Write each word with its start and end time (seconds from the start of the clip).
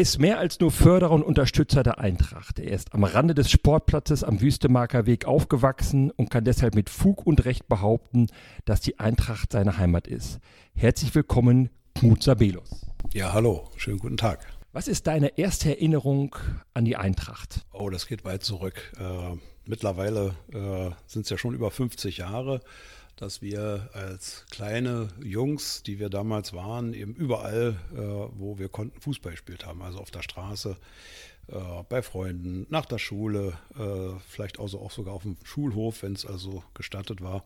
Er 0.00 0.04
ist 0.04 0.18
mehr 0.18 0.38
als 0.38 0.58
nur 0.60 0.70
Förderer 0.70 1.10
und 1.10 1.22
Unterstützer 1.22 1.82
der 1.82 1.98
Eintracht. 1.98 2.58
Er 2.58 2.72
ist 2.72 2.94
am 2.94 3.04
Rande 3.04 3.34
des 3.34 3.50
Sportplatzes 3.50 4.24
am 4.24 4.40
Wüstemarker 4.40 5.04
Weg 5.04 5.26
aufgewachsen 5.26 6.10
und 6.10 6.30
kann 6.30 6.42
deshalb 6.42 6.74
mit 6.74 6.88
Fug 6.88 7.26
und 7.26 7.44
Recht 7.44 7.68
behaupten, 7.68 8.28
dass 8.64 8.80
die 8.80 8.98
Eintracht 8.98 9.52
seine 9.52 9.76
Heimat 9.76 10.06
ist. 10.06 10.40
Herzlich 10.74 11.14
willkommen, 11.14 11.68
Knut 11.94 12.22
Sabelus. 12.22 12.86
Ja, 13.12 13.34
hallo, 13.34 13.68
schönen 13.76 13.98
guten 13.98 14.16
Tag. 14.16 14.46
Was 14.72 14.88
ist 14.88 15.06
deine 15.06 15.36
erste 15.36 15.68
Erinnerung 15.68 16.34
an 16.72 16.86
die 16.86 16.96
Eintracht? 16.96 17.66
Oh, 17.70 17.90
das 17.90 18.06
geht 18.06 18.24
weit 18.24 18.42
zurück. 18.42 18.94
Äh, 18.98 19.36
mittlerweile 19.66 20.34
äh, 20.50 20.94
sind 21.06 21.24
es 21.24 21.28
ja 21.28 21.36
schon 21.36 21.52
über 21.54 21.70
50 21.70 22.16
Jahre, 22.16 22.62
dass 23.20 23.42
wir 23.42 23.90
als 23.92 24.46
kleine 24.50 25.08
Jungs, 25.22 25.82
die 25.82 25.98
wir 25.98 26.08
damals 26.08 26.54
waren, 26.54 26.94
eben 26.94 27.14
überall, 27.14 27.78
äh, 27.92 27.98
wo 27.98 28.58
wir 28.58 28.70
konnten, 28.70 28.98
Fußball 28.98 29.32
gespielt 29.32 29.66
haben. 29.66 29.82
Also 29.82 29.98
auf 29.98 30.10
der 30.10 30.22
Straße, 30.22 30.78
äh, 31.48 31.54
bei 31.90 32.00
Freunden, 32.00 32.66
nach 32.70 32.86
der 32.86 32.96
Schule, 32.96 33.58
äh, 33.78 34.18
vielleicht 34.26 34.58
also 34.58 34.80
auch 34.80 34.90
sogar 34.90 35.12
auf 35.12 35.22
dem 35.22 35.36
Schulhof, 35.44 36.02
wenn 36.02 36.14
es 36.14 36.24
also 36.24 36.64
gestattet 36.72 37.20
war. 37.20 37.44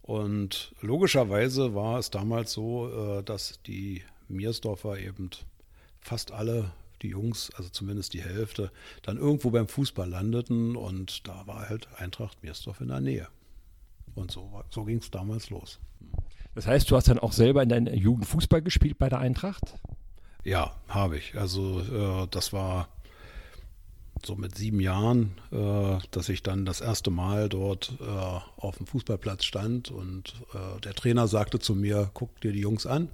Und 0.00 0.74
logischerweise 0.80 1.74
war 1.74 1.98
es 1.98 2.10
damals 2.10 2.52
so, 2.52 3.22
dass 3.22 3.60
die 3.66 4.04
Miersdorfer 4.28 5.00
eben 5.00 5.30
fast 6.00 6.30
alle, 6.30 6.70
die 7.02 7.08
Jungs, 7.08 7.50
also 7.56 7.68
zumindest 7.70 8.14
die 8.14 8.22
Hälfte, 8.22 8.70
dann 9.02 9.16
irgendwo 9.16 9.50
beim 9.50 9.66
Fußball 9.66 10.08
landeten 10.08 10.76
und 10.76 11.26
da 11.26 11.48
war 11.48 11.68
halt 11.68 11.88
Eintracht 11.96 12.40
Miersdorf 12.44 12.80
in 12.80 12.88
der 12.88 13.00
Nähe. 13.00 13.26
Und 14.16 14.32
so, 14.32 14.64
so 14.70 14.84
ging 14.84 14.98
es 14.98 15.10
damals 15.10 15.50
los. 15.50 15.78
Das 16.56 16.66
heißt, 16.66 16.90
du 16.90 16.96
hast 16.96 17.08
dann 17.08 17.18
auch 17.18 17.32
selber 17.32 17.62
in 17.62 17.68
deiner 17.68 17.94
Jugend 17.94 18.26
Fußball 18.26 18.62
gespielt 18.62 18.98
bei 18.98 19.08
der 19.08 19.18
Eintracht? 19.18 19.74
Ja, 20.42 20.74
habe 20.88 21.18
ich. 21.18 21.36
Also 21.36 21.80
äh, 21.80 22.26
das 22.30 22.52
war 22.52 22.88
so 24.24 24.36
mit 24.36 24.56
sieben 24.56 24.80
Jahren, 24.80 25.32
äh, 25.52 25.98
dass 26.10 26.30
ich 26.30 26.42
dann 26.42 26.64
das 26.64 26.80
erste 26.80 27.10
Mal 27.10 27.48
dort 27.48 27.92
äh, 28.00 28.04
auf 28.04 28.78
dem 28.78 28.86
Fußballplatz 28.86 29.44
stand 29.44 29.90
und 29.90 30.34
äh, 30.54 30.80
der 30.80 30.94
Trainer 30.94 31.28
sagte 31.28 31.58
zu 31.58 31.74
mir, 31.74 32.10
guck 32.14 32.40
dir 32.40 32.52
die 32.52 32.60
Jungs 32.60 32.86
an. 32.86 33.10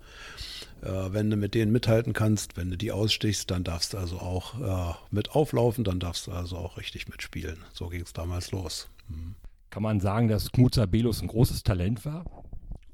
Äh, 0.82 1.12
wenn 1.12 1.30
du 1.30 1.36
mit 1.36 1.54
denen 1.54 1.72
mithalten 1.72 2.12
kannst, 2.12 2.56
wenn 2.56 2.70
du 2.70 2.76
die 2.76 2.92
ausstichst, 2.92 3.50
dann 3.50 3.64
darfst 3.64 3.94
du 3.94 3.98
also 3.98 4.18
auch 4.18 4.60
äh, 4.60 4.94
mit 5.10 5.32
auflaufen, 5.32 5.82
dann 5.82 5.98
darfst 5.98 6.28
du 6.28 6.32
also 6.32 6.56
auch 6.56 6.76
richtig 6.76 7.08
mitspielen. 7.08 7.58
So 7.72 7.88
ging 7.88 8.02
es 8.02 8.12
damals 8.12 8.52
los. 8.52 8.88
Hm. 9.08 9.34
Kann 9.72 9.82
man 9.82 10.00
sagen, 10.00 10.28
dass 10.28 10.52
Knut 10.52 10.74
Sabelus 10.74 11.22
ein 11.22 11.28
großes 11.28 11.62
Talent 11.62 12.04
war? 12.04 12.26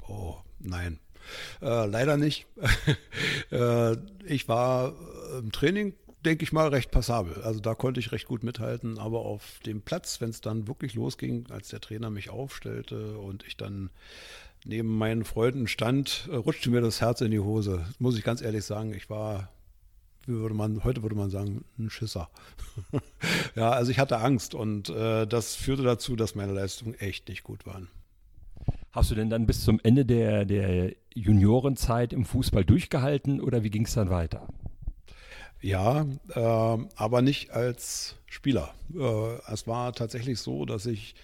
Oh, 0.06 0.36
nein. 0.60 1.00
Äh, 1.60 1.86
leider 1.86 2.16
nicht. 2.16 2.46
äh, 3.50 3.96
ich 4.24 4.46
war 4.46 4.92
äh, 5.34 5.38
im 5.40 5.50
Training, 5.50 5.94
denke 6.24 6.44
ich 6.44 6.52
mal, 6.52 6.68
recht 6.68 6.92
passabel. 6.92 7.42
Also 7.42 7.58
da 7.58 7.74
konnte 7.74 7.98
ich 7.98 8.12
recht 8.12 8.28
gut 8.28 8.44
mithalten, 8.44 8.96
aber 9.00 9.22
auf 9.22 9.58
dem 9.66 9.82
Platz, 9.82 10.20
wenn 10.20 10.30
es 10.30 10.40
dann 10.40 10.68
wirklich 10.68 10.94
losging, 10.94 11.50
als 11.50 11.66
der 11.66 11.80
Trainer 11.80 12.10
mich 12.10 12.30
aufstellte 12.30 13.18
und 13.18 13.42
ich 13.42 13.56
dann 13.56 13.90
neben 14.64 14.96
meinen 14.96 15.24
Freunden 15.24 15.66
stand, 15.66 16.28
äh, 16.30 16.36
rutschte 16.36 16.70
mir 16.70 16.80
das 16.80 17.00
Herz 17.00 17.20
in 17.22 17.32
die 17.32 17.40
Hose. 17.40 17.86
Muss 17.98 18.16
ich 18.16 18.22
ganz 18.22 18.40
ehrlich 18.40 18.64
sagen, 18.64 18.94
ich 18.94 19.10
war, 19.10 19.50
würde 20.28 20.54
man, 20.54 20.84
heute 20.84 21.02
würde 21.02 21.16
man 21.16 21.30
sagen, 21.30 21.64
ein 21.78 21.90
Schisser. 21.90 22.28
ja, 23.54 23.70
also 23.70 23.90
ich 23.90 23.98
hatte 23.98 24.18
Angst 24.18 24.54
und 24.54 24.88
äh, 24.90 25.26
das 25.26 25.54
führte 25.54 25.82
dazu, 25.82 26.16
dass 26.16 26.34
meine 26.34 26.52
Leistungen 26.52 26.94
echt 26.94 27.28
nicht 27.28 27.42
gut 27.42 27.66
waren. 27.66 27.88
Hast 28.92 29.10
du 29.10 29.14
denn 29.14 29.30
dann 29.30 29.46
bis 29.46 29.64
zum 29.64 29.80
Ende 29.82 30.04
der, 30.04 30.44
der 30.44 30.94
Juniorenzeit 31.14 32.12
im 32.12 32.24
Fußball 32.24 32.64
durchgehalten 32.64 33.40
oder 33.40 33.62
wie 33.62 33.70
ging 33.70 33.84
es 33.84 33.94
dann 33.94 34.10
weiter? 34.10 34.48
Ja, 35.60 36.06
ähm, 36.34 36.88
aber 36.94 37.22
nicht 37.22 37.50
als 37.50 38.16
Spieler. 38.26 38.74
Äh, 38.94 39.52
es 39.52 39.66
war 39.66 39.92
tatsächlich 39.92 40.38
so, 40.38 40.64
dass 40.64 40.86
ich 40.86 41.14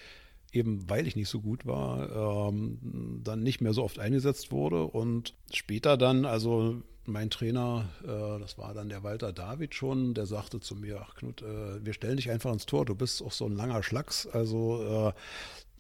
eben, 0.55 0.89
weil 0.89 1.07
ich 1.07 1.17
nicht 1.17 1.29
so 1.29 1.41
gut 1.41 1.67
war, 1.67 2.49
ähm, 2.49 3.21
dann 3.23 3.43
nicht 3.43 3.61
mehr 3.61 3.73
so 3.73 3.83
oft 3.83 3.99
eingesetzt 3.99 4.53
wurde 4.53 4.85
und 4.85 5.35
später 5.53 5.97
dann, 5.97 6.25
also 6.25 6.83
mein 7.07 7.31
Trainer, 7.31 7.89
äh, 8.03 8.41
das 8.41 8.57
war 8.57 8.73
dann 8.73 8.89
der 8.89 9.03
Walter 9.03 9.33
David 9.33 9.75
schon, 9.75 10.15
der 10.15 10.27
sagte 10.27 10.61
zu 10.61 10.75
mir, 10.75 11.01
ach 11.03 11.15
Knut, 11.17 11.43
äh, 11.43 11.85
wir 11.85 11.93
stellen 11.93 12.17
dich 12.17 12.31
einfach 12.31 12.53
ins 12.53 12.67
Tor, 12.67 12.85
du 12.85 12.95
bist 12.95 13.23
auch 13.23 13.33
so 13.33 13.47
ein 13.47 13.57
langer 13.57 13.83
Schlacks, 13.83 14.27
also 14.27 15.13
äh, 15.13 15.13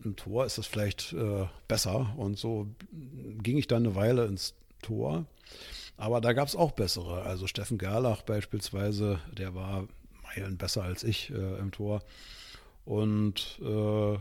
im 0.04 0.16
Tor 0.16 0.44
ist 0.44 0.58
es 0.58 0.66
vielleicht 0.66 1.12
äh, 1.12 1.46
besser 1.68 2.14
und 2.16 2.38
so 2.38 2.66
ging 3.42 3.56
ich 3.56 3.66
dann 3.66 3.86
eine 3.86 3.94
Weile 3.94 4.26
ins 4.26 4.54
Tor. 4.82 5.24
Aber 5.96 6.20
da 6.20 6.32
gab 6.32 6.48
es 6.48 6.56
auch 6.56 6.72
bessere. 6.72 7.22
Also 7.22 7.46
Steffen 7.46 7.78
Gerlach 7.78 8.22
beispielsweise, 8.22 9.20
der 9.32 9.54
war 9.54 9.86
Meilen 10.22 10.56
besser 10.56 10.82
als 10.82 11.04
ich 11.04 11.30
äh, 11.30 11.58
im 11.58 11.70
Tor. 11.70 12.02
Und 12.84 13.60
äh, 13.62 14.18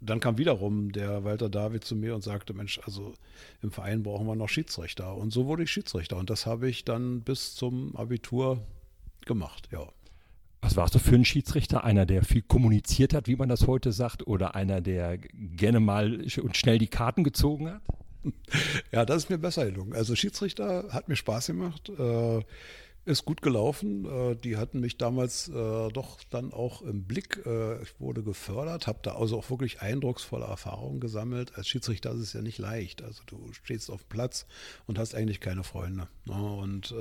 dann 0.00 0.20
kam 0.20 0.38
wiederum 0.38 0.92
der 0.92 1.24
Walter 1.24 1.48
David 1.48 1.84
zu 1.84 1.96
mir 1.96 2.14
und 2.14 2.22
sagte, 2.22 2.52
Mensch, 2.54 2.80
also 2.84 3.14
im 3.62 3.70
Verein 3.70 4.02
brauchen 4.02 4.26
wir 4.26 4.34
noch 4.34 4.48
Schiedsrichter. 4.48 5.16
Und 5.16 5.32
so 5.32 5.46
wurde 5.46 5.62
ich 5.62 5.70
Schiedsrichter. 5.70 6.16
Und 6.16 6.30
das 6.30 6.46
habe 6.46 6.68
ich 6.68 6.84
dann 6.84 7.22
bis 7.22 7.54
zum 7.54 7.96
Abitur 7.96 8.62
gemacht, 9.24 9.68
ja. 9.72 9.86
Was 10.62 10.76
warst 10.76 10.94
du 10.94 10.98
für 10.98 11.14
ein 11.14 11.24
Schiedsrichter? 11.24 11.84
Einer, 11.84 12.06
der 12.06 12.24
viel 12.24 12.42
kommuniziert 12.42 13.14
hat, 13.14 13.28
wie 13.28 13.36
man 13.36 13.48
das 13.48 13.66
heute 13.66 13.92
sagt, 13.92 14.26
oder 14.26 14.54
einer, 14.54 14.80
der 14.80 15.18
gerne 15.18 15.80
mal 15.80 16.26
und 16.42 16.56
schnell 16.56 16.78
die 16.78 16.88
Karten 16.88 17.24
gezogen 17.24 17.70
hat? 17.70 17.82
Ja, 18.90 19.04
das 19.04 19.24
ist 19.24 19.30
mir 19.30 19.38
besser 19.38 19.66
gelungen. 19.66 19.92
Also 19.92 20.16
Schiedsrichter 20.16 20.88
hat 20.90 21.08
mir 21.08 21.14
Spaß 21.14 21.46
gemacht, 21.46 21.88
äh, 21.90 22.40
ist 23.06 23.24
gut 23.24 23.40
gelaufen. 23.40 24.04
Äh, 24.04 24.36
die 24.36 24.56
hatten 24.56 24.80
mich 24.80 24.98
damals 24.98 25.48
äh, 25.48 25.52
doch 25.52 26.18
dann 26.28 26.52
auch 26.52 26.82
im 26.82 27.04
Blick. 27.04 27.40
Äh, 27.46 27.82
ich 27.82 27.98
wurde 28.00 28.22
gefördert, 28.22 28.86
habe 28.86 28.98
da 29.02 29.16
also 29.16 29.38
auch 29.38 29.48
wirklich 29.48 29.80
eindrucksvolle 29.80 30.44
Erfahrungen 30.44 31.00
gesammelt. 31.00 31.56
Als 31.56 31.68
Schiedsrichter 31.68 32.12
ist 32.12 32.20
es 32.20 32.32
ja 32.32 32.42
nicht 32.42 32.58
leicht. 32.58 33.02
Also 33.02 33.22
du 33.26 33.52
stehst 33.52 33.90
auf 33.90 34.02
dem 34.02 34.08
Platz 34.08 34.46
und 34.86 34.98
hast 34.98 35.14
eigentlich 35.14 35.40
keine 35.40 35.64
Freunde. 35.64 36.08
Ne? 36.24 36.34
Und 36.34 36.94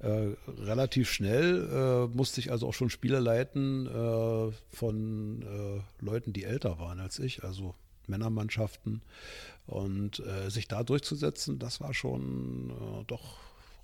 relativ 0.00 1.10
schnell 1.10 2.08
musste 2.12 2.40
ich 2.40 2.50
also 2.50 2.68
auch 2.68 2.74
schon 2.74 2.90
Spiele 2.90 3.20
leiten 3.20 3.88
von 4.70 5.80
Leuten, 6.00 6.32
die 6.34 6.44
älter 6.44 6.78
waren 6.78 7.00
als 7.00 7.18
ich, 7.18 7.42
also 7.42 7.74
Männermannschaften. 8.06 9.00
Und 9.66 10.22
sich 10.48 10.68
da 10.68 10.82
durchzusetzen, 10.82 11.58
das 11.58 11.80
war 11.80 11.94
schon 11.94 13.04
doch 13.06 13.38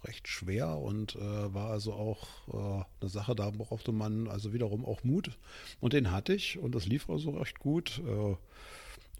recht 0.05 0.29
schwer 0.29 0.79
und 0.79 1.17
äh, 1.17 1.55
war 1.55 1.70
also 1.70 1.93
auch 1.93 2.26
äh, 2.49 2.85
eine 3.00 3.11
Sache, 3.11 3.35
da 3.35 3.50
brauchte 3.50 3.93
man 3.93 4.29
also 4.29 4.52
wiederum 4.52 4.85
auch 4.85 5.05
Mut. 5.05 5.38
Und 5.81 5.93
den 5.93 6.11
hatte 6.11 6.35
ich 6.35 6.58
und 6.58 6.75
das 6.75 6.87
lief 6.87 7.08
also 7.11 7.31
recht 7.31 7.58
gut. 7.58 8.00
Äh, 8.06 8.37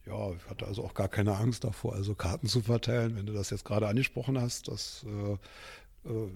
ja, 0.09 0.33
ich 0.33 0.49
hatte 0.49 0.67
also 0.67 0.85
auch 0.85 0.95
gar 0.95 1.09
keine 1.09 1.37
Angst 1.37 1.65
davor, 1.65 1.95
also 1.95 2.15
Karten 2.15 2.47
zu 2.47 2.63
verteilen, 2.63 3.17
wenn 3.17 3.27
du 3.27 3.33
das 3.33 3.51
jetzt 3.51 3.65
gerade 3.65 3.87
angesprochen 3.87 4.41
hast. 4.41 4.69
Das 4.69 5.05
äh, 5.07 5.33
äh, 6.09 6.29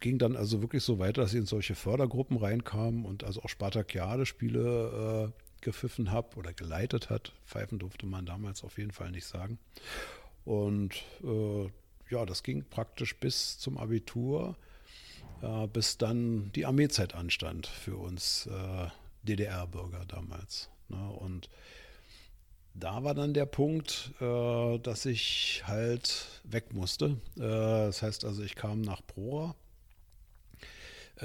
ging 0.00 0.18
dann 0.18 0.36
also 0.36 0.62
wirklich 0.62 0.82
so 0.82 0.98
weiter, 0.98 1.22
dass 1.22 1.32
ich 1.32 1.40
in 1.40 1.46
solche 1.46 1.74
Fördergruppen 1.74 2.36
reinkam 2.38 3.04
und 3.04 3.24
also 3.24 3.42
auch 3.42 3.48
Spartakiade-Spiele 3.48 5.32
äh, 5.32 5.62
gepfiffen 5.62 6.10
habe 6.10 6.36
oder 6.36 6.52
geleitet 6.52 7.10
hat. 7.10 7.32
Pfeifen 7.44 7.78
durfte 7.78 8.06
man 8.06 8.24
damals 8.24 8.64
auf 8.64 8.78
jeden 8.78 8.92
Fall 8.92 9.10
nicht 9.10 9.26
sagen. 9.26 9.58
Und 10.44 10.94
äh, 11.24 11.68
ja, 12.10 12.24
das 12.26 12.42
ging 12.42 12.64
praktisch 12.68 13.16
bis 13.18 13.58
zum 13.58 13.78
Abitur, 13.78 14.56
äh, 15.42 15.66
bis 15.66 15.98
dann 15.98 16.50
die 16.54 16.66
Armeezeit 16.66 17.14
anstand 17.14 17.66
für 17.66 17.96
uns 17.96 18.46
äh, 18.46 18.88
DDR-Bürger 19.22 20.04
damals. 20.06 20.70
Ne? 20.88 21.10
Und 21.10 21.48
da 22.74 23.02
war 23.04 23.14
dann 23.14 23.34
der 23.34 23.46
Punkt, 23.46 24.12
äh, 24.20 24.78
dass 24.78 25.06
ich 25.06 25.62
halt 25.66 26.42
weg 26.44 26.72
musste. 26.74 27.16
Äh, 27.36 27.40
das 27.40 28.02
heißt 28.02 28.24
also, 28.24 28.42
ich 28.42 28.54
kam 28.54 28.82
nach 28.82 29.00
Prora 29.06 29.50
Äh, 29.50 29.65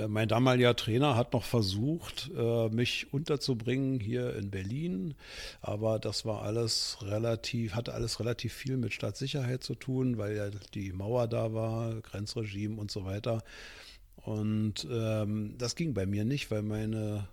mein 0.08 0.28
damaliger 0.30 0.76
Trainer 0.76 1.16
hat 1.16 1.34
noch 1.34 1.44
versucht, 1.44 2.32
äh, 2.36 2.70
mich 2.70 3.14
unterzubringen 3.14 4.00
hier 4.00 4.36
in 4.36 4.50
Berlin, 4.50 5.16
aber 5.62 6.00
das 6.00 6.26
war 6.26 6.44
alles 6.44 6.98
relativ, 7.02 7.76
hatte 7.76 7.94
alles 7.94 8.20
relativ 8.20 8.54
viel 8.54 8.78
mit 8.78 8.94
Staatssicherheit 8.94 9.64
zu 9.64 9.76
tun, 9.76 10.18
weil 10.18 10.36
ja 10.36 10.50
die 10.74 10.94
Mauer 10.94 11.28
da 11.28 11.54
war, 11.54 12.02
Grenzregime 12.02 12.80
und 12.80 12.90
so 12.90 13.06
weiter. 13.06 13.44
Und 14.16 14.88
ähm, 14.90 15.56
das 15.58 15.76
ging 15.76 15.94
bei 15.94 16.06
mir 16.06 16.26
nicht, 16.26 16.52
weil 16.52 16.62
meine 16.62 17.28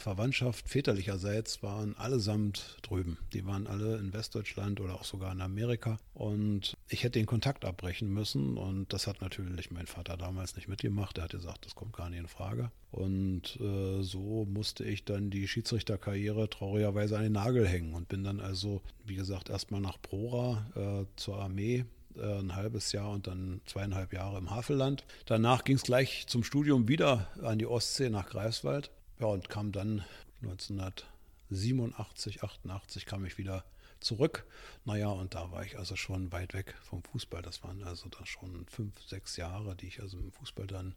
Verwandtschaft 0.00 0.68
väterlicherseits 0.68 1.62
waren 1.62 1.96
allesamt 1.96 2.78
drüben. 2.82 3.18
Die 3.32 3.46
waren 3.46 3.66
alle 3.66 3.98
in 3.98 4.12
Westdeutschland 4.12 4.80
oder 4.80 4.94
auch 4.94 5.04
sogar 5.04 5.32
in 5.32 5.40
Amerika. 5.40 5.98
Und 6.14 6.76
ich 6.88 7.04
hätte 7.04 7.18
den 7.18 7.26
Kontakt 7.26 7.64
abbrechen 7.64 8.12
müssen. 8.12 8.56
Und 8.56 8.92
das 8.92 9.06
hat 9.06 9.20
natürlich 9.20 9.70
mein 9.70 9.86
Vater 9.86 10.16
damals 10.16 10.56
nicht 10.56 10.68
mitgemacht. 10.68 11.18
Er 11.18 11.24
hat 11.24 11.32
gesagt, 11.32 11.66
das 11.66 11.74
kommt 11.74 11.92
gar 11.92 12.10
nicht 12.10 12.20
in 12.20 12.28
Frage. 12.28 12.70
Und 12.90 13.58
äh, 13.60 14.02
so 14.02 14.46
musste 14.46 14.84
ich 14.84 15.04
dann 15.04 15.30
die 15.30 15.46
Schiedsrichterkarriere 15.46 16.48
traurigerweise 16.48 17.16
an 17.16 17.22
den 17.22 17.32
Nagel 17.32 17.66
hängen 17.68 17.94
und 17.94 18.08
bin 18.08 18.24
dann 18.24 18.40
also, 18.40 18.82
wie 19.04 19.14
gesagt, 19.14 19.50
erstmal 19.50 19.80
nach 19.80 20.00
Prora 20.00 20.66
äh, 20.74 21.06
zur 21.16 21.38
Armee 21.38 21.84
äh, 22.16 22.38
ein 22.38 22.56
halbes 22.56 22.92
Jahr 22.92 23.10
und 23.10 23.26
dann 23.26 23.60
zweieinhalb 23.66 24.12
Jahre 24.12 24.38
im 24.38 24.50
Havelland. 24.50 25.04
Danach 25.26 25.64
ging 25.64 25.76
es 25.76 25.82
gleich 25.82 26.26
zum 26.26 26.42
Studium 26.42 26.88
wieder 26.88 27.28
an 27.42 27.58
die 27.58 27.66
Ostsee 27.66 28.10
nach 28.10 28.28
Greifswald. 28.28 28.90
Ja, 29.20 29.26
und 29.26 29.50
kam 29.50 29.70
dann 29.70 30.02
1987, 30.42 32.42
88 32.42 33.04
kam 33.04 33.26
ich 33.26 33.36
wieder 33.36 33.66
zurück. 34.00 34.46
Naja, 34.86 35.08
und 35.08 35.34
da 35.34 35.52
war 35.52 35.62
ich 35.62 35.78
also 35.78 35.94
schon 35.94 36.32
weit 36.32 36.54
weg 36.54 36.74
vom 36.82 37.02
Fußball. 37.02 37.42
Das 37.42 37.62
waren 37.62 37.84
also 37.84 38.08
dann 38.08 38.24
schon 38.24 38.64
fünf, 38.66 38.94
sechs 39.06 39.36
Jahre, 39.36 39.76
die 39.76 39.88
ich 39.88 40.00
also 40.00 40.18
im 40.18 40.32
Fußball 40.32 40.66
dann 40.66 40.94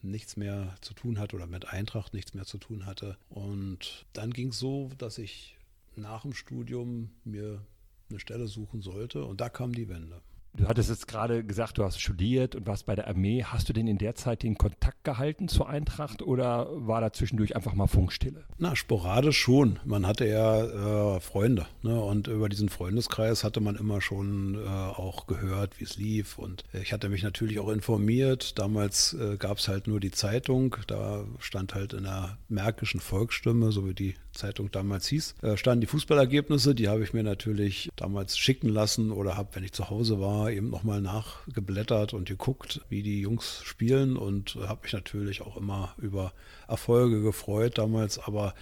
nichts 0.00 0.36
mehr 0.36 0.76
zu 0.80 0.94
tun 0.94 1.18
hatte 1.18 1.34
oder 1.34 1.48
mit 1.48 1.66
Eintracht 1.66 2.14
nichts 2.14 2.34
mehr 2.34 2.44
zu 2.44 2.58
tun 2.58 2.86
hatte. 2.86 3.18
Und 3.30 4.06
dann 4.12 4.32
ging 4.32 4.50
es 4.50 4.60
so, 4.60 4.92
dass 4.98 5.18
ich 5.18 5.56
nach 5.96 6.22
dem 6.22 6.34
Studium 6.34 7.10
mir 7.24 7.60
eine 8.10 8.20
Stelle 8.20 8.46
suchen 8.46 8.80
sollte 8.80 9.24
und 9.24 9.40
da 9.40 9.48
kam 9.48 9.72
die 9.72 9.88
Wende. 9.88 10.20
Du 10.56 10.66
hattest 10.68 10.88
jetzt 10.88 11.06
gerade 11.06 11.44
gesagt, 11.44 11.76
du 11.76 11.84
hast 11.84 12.00
studiert 12.00 12.54
und 12.54 12.66
warst 12.66 12.86
bei 12.86 12.94
der 12.94 13.08
Armee. 13.08 13.44
Hast 13.44 13.68
du 13.68 13.74
denn 13.74 13.86
in 13.86 13.98
der 13.98 14.14
Zeit 14.14 14.42
den 14.42 14.56
Kontakt 14.56 15.04
gehalten 15.04 15.48
zur 15.48 15.68
Eintracht 15.68 16.22
oder 16.22 16.68
war 16.70 17.00
da 17.00 17.12
zwischendurch 17.12 17.54
einfach 17.54 17.74
mal 17.74 17.86
Funkstille? 17.86 18.44
Na, 18.58 18.74
sporadisch 18.74 19.38
schon. 19.38 19.78
Man 19.84 20.06
hatte 20.06 20.26
ja 20.26 21.16
äh, 21.16 21.20
Freunde 21.20 21.66
ne? 21.82 22.00
und 22.00 22.28
über 22.28 22.48
diesen 22.48 22.70
Freundeskreis 22.70 23.44
hatte 23.44 23.60
man 23.60 23.76
immer 23.76 24.00
schon 24.00 24.54
äh, 24.54 24.66
auch 24.66 25.26
gehört, 25.26 25.78
wie 25.78 25.84
es 25.84 25.98
lief. 25.98 26.38
Und 26.38 26.64
ich 26.72 26.92
hatte 26.92 27.10
mich 27.10 27.22
natürlich 27.22 27.58
auch 27.58 27.68
informiert. 27.68 28.58
Damals 28.58 29.12
äh, 29.14 29.36
gab 29.36 29.58
es 29.58 29.68
halt 29.68 29.86
nur 29.86 30.00
die 30.00 30.10
Zeitung. 30.10 30.76
Da 30.86 31.24
stand 31.38 31.74
halt 31.74 31.92
in 31.92 32.04
der 32.04 32.38
Märkischen 32.48 33.00
Volksstimme, 33.00 33.72
so 33.72 33.86
wie 33.86 33.94
die 33.94 34.14
Zeitung 34.36 34.70
damals 34.70 35.08
hieß, 35.08 35.34
äh, 35.42 35.56
standen 35.56 35.80
die 35.80 35.86
Fußballergebnisse. 35.86 36.74
Die 36.74 36.88
habe 36.88 37.02
ich 37.02 37.12
mir 37.12 37.22
natürlich 37.22 37.90
damals 37.96 38.38
schicken 38.38 38.68
lassen 38.68 39.10
oder 39.10 39.36
habe, 39.36 39.50
wenn 39.54 39.64
ich 39.64 39.72
zu 39.72 39.90
Hause 39.90 40.20
war, 40.20 40.45
eben 40.50 40.70
nochmal 40.70 41.00
nachgeblättert 41.00 42.14
und 42.14 42.28
geguckt, 42.28 42.80
wie 42.88 43.02
die 43.02 43.20
Jungs 43.20 43.62
spielen 43.64 44.16
und 44.16 44.56
habe 44.66 44.82
mich 44.82 44.92
natürlich 44.92 45.42
auch 45.42 45.56
immer 45.56 45.94
über 45.98 46.32
Erfolge 46.68 47.22
gefreut 47.22 47.78
damals, 47.78 48.18
aber 48.18 48.54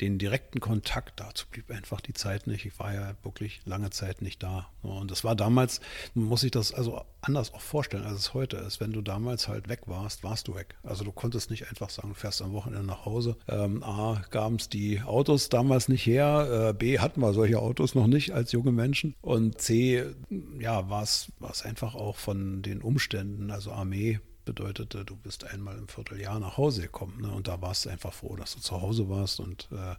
den 0.00 0.18
direkten 0.18 0.60
Kontakt 0.60 1.20
dazu 1.20 1.46
blieb 1.50 1.70
einfach 1.70 2.00
die 2.00 2.14
Zeit 2.14 2.46
nicht. 2.46 2.66
Ich 2.66 2.78
war 2.78 2.92
ja 2.92 3.14
wirklich 3.22 3.60
lange 3.64 3.90
Zeit 3.90 4.22
nicht 4.22 4.42
da. 4.42 4.68
Und 4.82 5.10
das 5.10 5.24
war 5.24 5.36
damals, 5.36 5.80
man 6.14 6.26
muss 6.26 6.40
sich 6.40 6.50
das 6.50 6.72
also 6.72 7.02
anders 7.20 7.54
auch 7.54 7.60
vorstellen, 7.60 8.04
als 8.04 8.18
es 8.18 8.34
heute 8.34 8.56
ist. 8.56 8.80
Wenn 8.80 8.92
du 8.92 9.00
damals 9.00 9.48
halt 9.48 9.68
weg 9.68 9.82
warst, 9.86 10.24
warst 10.24 10.48
du 10.48 10.54
weg. 10.54 10.74
Also 10.82 11.04
du 11.04 11.12
konntest 11.12 11.50
nicht 11.50 11.68
einfach 11.68 11.88
sagen, 11.88 12.14
fährst 12.14 12.42
am 12.42 12.52
Wochenende 12.52 12.86
nach 12.86 13.06
Hause. 13.06 13.36
Ähm, 13.48 13.82
A, 13.82 14.22
gaben 14.30 14.56
es 14.56 14.68
die 14.68 15.00
Autos 15.02 15.48
damals 15.48 15.88
nicht 15.88 16.04
her. 16.04 16.70
Äh, 16.70 16.74
B, 16.74 16.98
hatten 16.98 17.20
wir 17.20 17.32
solche 17.32 17.60
Autos 17.60 17.94
noch 17.94 18.08
nicht 18.08 18.32
als 18.32 18.52
junge 18.52 18.72
Menschen. 18.72 19.14
Und 19.20 19.60
C, 19.60 20.04
ja, 20.58 20.90
war 20.90 21.02
es 21.02 21.31
einfach 21.64 21.94
auch 21.94 22.16
von 22.16 22.62
den 22.62 22.82
Umständen, 22.82 23.50
also 23.50 23.72
Armee 23.72 24.20
bedeutete, 24.44 25.04
du 25.04 25.16
bist 25.16 25.44
einmal 25.44 25.78
im 25.78 25.88
Vierteljahr 25.88 26.40
nach 26.40 26.56
Hause 26.56 26.82
gekommen. 26.82 27.20
Ne? 27.22 27.30
Und 27.30 27.48
da 27.48 27.60
warst 27.60 27.84
du 27.84 27.90
einfach 27.90 28.12
froh, 28.12 28.36
dass 28.36 28.54
du 28.54 28.60
zu 28.60 28.80
Hause 28.80 29.08
warst 29.08 29.40
und 29.40 29.68
äh, 29.72 29.94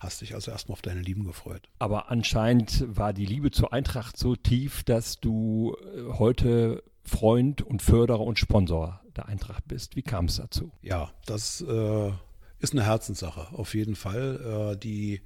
hast 0.00 0.20
dich 0.20 0.34
also 0.34 0.50
erstmal 0.50 0.74
auf 0.74 0.82
deine 0.82 1.00
Lieben 1.00 1.24
gefreut. 1.24 1.68
Aber 1.78 2.10
anscheinend 2.10 2.84
war 2.96 3.12
die 3.12 3.26
Liebe 3.26 3.50
zur 3.50 3.72
Eintracht 3.72 4.16
so 4.16 4.36
tief, 4.36 4.84
dass 4.84 5.20
du 5.20 5.76
äh, 5.94 6.12
heute 6.18 6.82
Freund 7.04 7.62
und 7.62 7.82
Förderer 7.82 8.20
und 8.20 8.38
Sponsor 8.38 9.00
der 9.16 9.26
Eintracht 9.26 9.66
bist. 9.66 9.96
Wie 9.96 10.02
kam 10.02 10.26
es 10.26 10.36
dazu? 10.36 10.70
Ja, 10.82 11.10
das 11.24 11.62
äh, 11.62 12.12
ist 12.60 12.72
eine 12.72 12.84
Herzenssache, 12.84 13.48
auf 13.52 13.74
jeden 13.74 13.96
Fall. 13.96 14.74
Äh, 14.74 14.76
die 14.76 15.22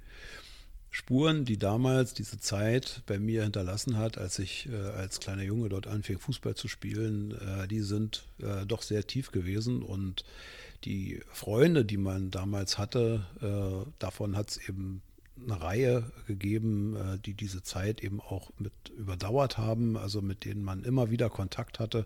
Spuren, 0.95 1.43
die 1.43 1.57
damals 1.57 2.13
diese 2.13 2.39
Zeit 2.39 3.01
bei 3.07 3.17
mir 3.17 3.41
hinterlassen 3.41 3.97
hat, 3.97 4.19
als 4.19 4.37
ich 4.37 4.69
äh, 4.71 4.75
als 4.75 5.19
kleiner 5.19 5.41
Junge 5.41 5.67
dort 5.67 5.87
anfing, 5.87 6.19
Fußball 6.19 6.53
zu 6.53 6.67
spielen, 6.67 7.31
äh, 7.31 7.67
die 7.67 7.79
sind 7.79 8.27
äh, 8.37 8.63
doch 8.67 8.83
sehr 8.83 9.07
tief 9.07 9.31
gewesen. 9.31 9.81
Und 9.81 10.23
die 10.83 11.19
Freunde, 11.31 11.83
die 11.83 11.97
man 11.97 12.29
damals 12.29 12.77
hatte, 12.77 13.25
äh, 13.41 13.89
davon 13.97 14.37
hat 14.37 14.51
es 14.51 14.69
eben 14.69 15.01
eine 15.41 15.61
Reihe 15.61 16.11
gegeben, 16.27 16.95
äh, 16.95 17.19
die 17.19 17.33
diese 17.33 17.63
Zeit 17.63 18.03
eben 18.03 18.21
auch 18.21 18.51
mit 18.59 18.73
überdauert 18.97 19.57
haben, 19.57 19.97
also 19.97 20.21
mit 20.21 20.45
denen 20.45 20.63
man 20.63 20.83
immer 20.83 21.09
wieder 21.09 21.29
Kontakt 21.29 21.79
hatte. 21.79 22.05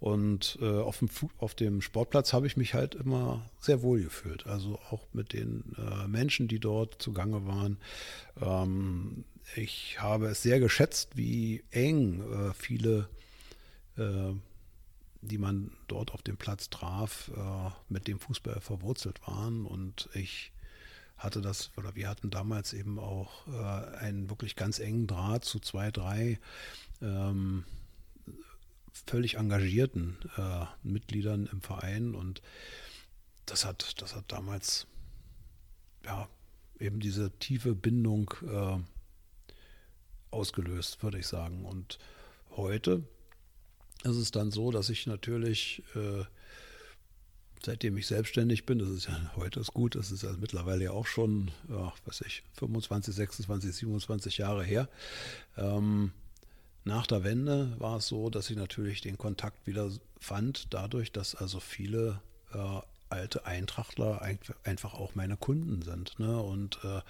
Und 0.00 0.58
äh, 0.60 0.80
auf, 0.80 0.98
dem, 0.98 1.08
auf 1.38 1.54
dem 1.54 1.80
Sportplatz 1.80 2.32
habe 2.32 2.46
ich 2.46 2.56
mich 2.56 2.74
halt 2.74 2.94
immer 2.94 3.48
sehr 3.60 3.82
wohl 3.82 4.02
gefühlt. 4.02 4.46
Also 4.46 4.78
auch 4.90 5.06
mit 5.12 5.32
den 5.32 5.74
äh, 5.76 6.08
Menschen, 6.08 6.48
die 6.48 6.60
dort 6.60 7.00
zugange 7.02 7.46
waren. 7.46 7.78
Ähm, 8.40 9.24
ich 9.56 10.00
habe 10.00 10.26
es 10.26 10.42
sehr 10.42 10.60
geschätzt, 10.60 11.16
wie 11.16 11.64
eng 11.72 12.22
viele, 12.54 13.08
die 15.20 15.38
man 15.38 15.72
dort 15.88 16.14
auf 16.14 16.22
dem 16.22 16.38
Platz 16.38 16.70
traf, 16.70 17.30
mit 17.90 18.06
dem 18.06 18.18
Fußball 18.18 18.60
verwurzelt 18.60 19.20
waren. 19.26 19.66
Und 19.66 20.08
ich 20.14 20.51
hatte 21.22 21.40
das, 21.40 21.70
oder 21.76 21.94
wir 21.94 22.08
hatten 22.08 22.30
damals 22.30 22.72
eben 22.72 22.98
auch 22.98 23.46
äh, 23.48 23.96
einen 23.96 24.30
wirklich 24.30 24.56
ganz 24.56 24.78
engen 24.78 25.06
Draht 25.06 25.44
zu 25.44 25.60
zwei, 25.60 25.90
drei 25.90 26.38
ähm, 27.00 27.64
völlig 29.06 29.34
engagierten 29.34 30.16
äh, 30.36 30.64
Mitgliedern 30.82 31.48
im 31.50 31.62
Verein 31.62 32.14
und 32.14 32.42
das 33.46 33.64
hat, 33.64 34.00
das 34.00 34.14
hat 34.14 34.24
damals 34.28 34.86
ja 36.04 36.28
eben 36.78 37.00
diese 37.00 37.30
tiefe 37.38 37.74
Bindung 37.74 38.32
äh, 38.46 38.78
ausgelöst, 40.30 41.02
würde 41.02 41.18
ich 41.18 41.26
sagen. 41.26 41.64
Und 41.64 41.98
heute 42.50 43.02
ist 44.04 44.16
es 44.16 44.30
dann 44.30 44.50
so, 44.50 44.70
dass 44.70 44.90
ich 44.90 45.06
natürlich 45.06 45.82
äh, 45.94 46.24
seitdem 47.64 47.96
ich 47.96 48.06
selbstständig 48.06 48.66
bin, 48.66 48.78
das 48.78 48.88
ist 48.88 49.06
ja 49.06 49.32
heute 49.36 49.60
ist 49.60 49.72
gut, 49.72 49.94
das 49.94 50.10
ist 50.10 50.22
ja 50.22 50.32
mittlerweile 50.38 50.84
ja 50.84 50.90
auch 50.90 51.06
schon, 51.06 51.50
ja, 51.68 51.92
weiß 52.06 52.22
ich, 52.26 52.42
25, 52.54 53.14
26, 53.14 53.74
27 53.74 54.38
Jahre 54.38 54.64
her. 54.64 54.88
Ähm, 55.56 56.12
nach 56.84 57.06
der 57.06 57.22
Wende 57.22 57.74
war 57.78 57.98
es 57.98 58.08
so, 58.08 58.28
dass 58.28 58.50
ich 58.50 58.56
natürlich 58.56 59.00
den 59.00 59.16
Kontakt 59.16 59.66
wieder 59.66 59.90
fand, 60.18 60.74
dadurch, 60.74 61.12
dass 61.12 61.34
also 61.34 61.60
viele 61.60 62.20
äh, 62.52 62.80
alte 63.08 63.46
Eintrachtler 63.46 64.22
einfach 64.64 64.94
auch 64.94 65.14
meine 65.14 65.36
Kunden 65.36 65.82
sind. 65.82 66.18
Ne? 66.18 66.40
Und 66.40 66.80
äh, 66.82 67.02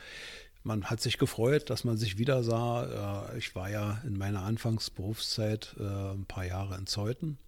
man 0.65 0.85
hat 0.85 1.01
sich 1.01 1.17
gefreut, 1.17 1.71
dass 1.71 1.85
man 1.85 1.97
sich 1.97 2.19
wieder 2.19 2.43
sah. 2.43 3.31
Äh, 3.33 3.39
ich 3.39 3.55
war 3.55 3.71
ja 3.71 4.01
in 4.05 4.19
meiner 4.19 4.43
Anfangsberufszeit 4.43 5.75
äh, 5.79 5.83
ein 5.83 6.27
paar 6.27 6.45
Jahre 6.45 6.77
in 6.77 6.87
Zeuthen 6.87 7.39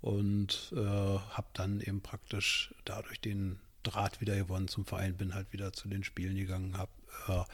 und 0.00 0.72
äh, 0.74 0.78
habe 0.78 1.48
dann 1.54 1.80
eben 1.80 2.00
praktisch 2.00 2.74
dadurch 2.84 3.20
den 3.20 3.58
Draht 3.82 4.20
wieder 4.20 4.36
gewonnen 4.36 4.68
zum 4.68 4.84
Verein, 4.84 5.16
bin 5.16 5.34
halt 5.34 5.52
wieder 5.52 5.72
zu 5.72 5.88
den 5.88 6.04
Spielen 6.04 6.36
gegangen, 6.36 6.76
habe 6.76 6.90
äh, 7.28 7.44